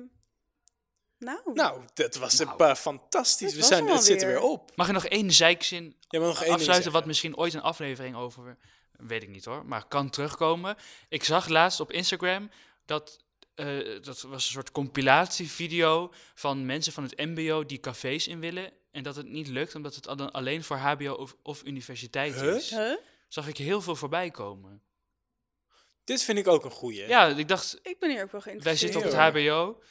[1.20, 2.50] nou, Nou, dat was Nou.
[2.50, 3.52] een paar fantastisch.
[3.54, 4.72] Dat We zijn, het zit er weer op.
[4.76, 7.62] Mag ik nog één zeikzin Ja, maar nog één ding afsluiten, wat misschien ooit een
[7.62, 8.58] aflevering over,
[8.92, 10.76] weet ik niet hoor, maar kan terugkomen.
[11.10, 12.50] Ik zag laatst op Instagram
[12.86, 13.18] dat,
[13.58, 18.72] eh, dat was een soort compilatievideo van mensen van het mbo die cafés in willen.
[18.92, 22.56] En dat het niet lukt, omdat het al- alleen voor hbo of, of universiteit Huh?
[22.56, 22.70] is.
[22.70, 22.96] huh?
[23.28, 24.82] Zag ik heel veel voorbij komen.
[26.04, 27.08] Dit vind ik ook een goeie.
[27.08, 28.94] Ja, ik dacht, ik ben hier ook wel wij geïnteresseerd.
[28.94, 29.82] zitten op het hbo.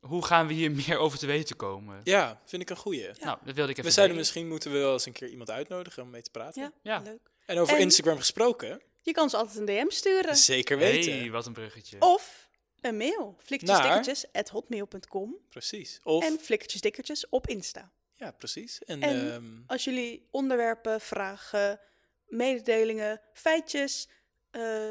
[0.00, 2.00] Hoe gaan we hier meer over te weten komen?
[2.04, 3.00] Ja, vind ik een goeie.
[3.02, 3.12] Ja.
[3.20, 4.16] Nou, dat wilde ik even We zeiden delen.
[4.16, 6.62] misschien moeten we wel eens een keer iemand uitnodigen om mee te praten.
[6.62, 6.98] Ja, Ja.
[7.04, 7.30] leuk.
[7.46, 10.36] En over En- Instagram gesproken, Je kan ze altijd een DM sturen.
[10.36, 11.18] zeker weten.
[11.18, 11.96] Hey, wat een bruggetje.
[12.00, 12.41] Of
[12.82, 13.36] een mail.
[13.38, 16.00] Flikkertjesdikkertjes.hotmail.com Precies.
[16.02, 17.90] Of, En flikkertjesdikkertjes op Insta.
[18.16, 18.78] ja, precies.
[18.84, 21.80] En, En- ehm, Als jullie onderwerpen, vragen,
[22.26, 24.08] mededelingen, feitjes,
[24.50, 24.90] eh,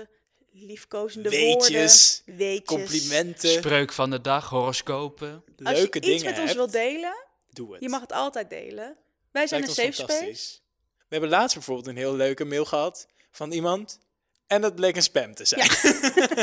[0.52, 2.66] liefkozende Weetjes, woorden, weetjes.
[2.78, 5.44] complimenten, Spreuk van de dag, horoscopen.
[5.64, 7.82] Als leuke je dingen iets met ons wilt delen, doe het.
[7.82, 8.98] je mag het altijd delen.
[9.32, 10.44] Wij zijn Lijkt een safe fantastisch.
[10.46, 10.60] space.
[10.98, 14.00] We hebben laatst bijvoorbeeld een heel leuke mail gehad van iemand.
[14.52, 15.62] En dat bleek een spam te zijn.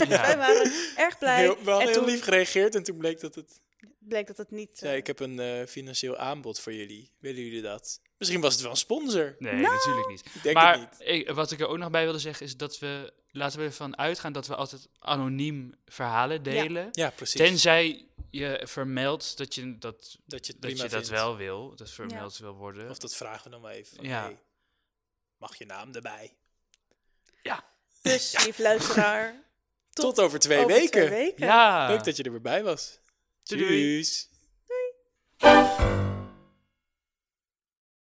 [0.08, 0.20] Ja.
[0.22, 1.40] Wij waren erg blij.
[1.40, 3.60] Heel, we hadden en heel toen lief gereageerd en toen bleek dat het...
[3.98, 4.78] bleek dat het niet...
[4.78, 7.12] zei, eh, ik heb een eh, financieel aanbod voor jullie.
[7.18, 8.00] Willen jullie dat?
[8.18, 9.36] Misschien was het wel een sponsor.
[9.38, 10.22] Nee, Nou, natuurlijk niet.
[10.34, 11.08] Ik denk maar het niet.
[11.08, 13.98] ik- wat ik er ook nog bij wilde zeggen is dat we, laten we ervan
[13.98, 16.88] uitgaan dat we altijd anoniem verhalen delen.
[16.92, 17.40] Ja, precies.
[17.40, 22.38] Tenzij je vermeldt dat je dat, dat je dat, je dat wel wil, dat vermeld
[22.38, 22.90] wil worden.
[22.90, 23.96] Of dat vragen we dan wel even.
[23.96, 24.22] Van, Ja.
[24.22, 24.38] hey,
[25.36, 26.32] mag je naam erbij?
[28.02, 29.34] Dus, lief luisteraar,
[29.92, 31.06] Tot, over twee over weken.
[31.06, 31.46] twee weken.
[31.46, 31.88] Ja.
[31.88, 32.98] Leuk dat je er weer bij was.
[33.42, 34.02] Doei, doei.
[34.02, 34.28] Tjus.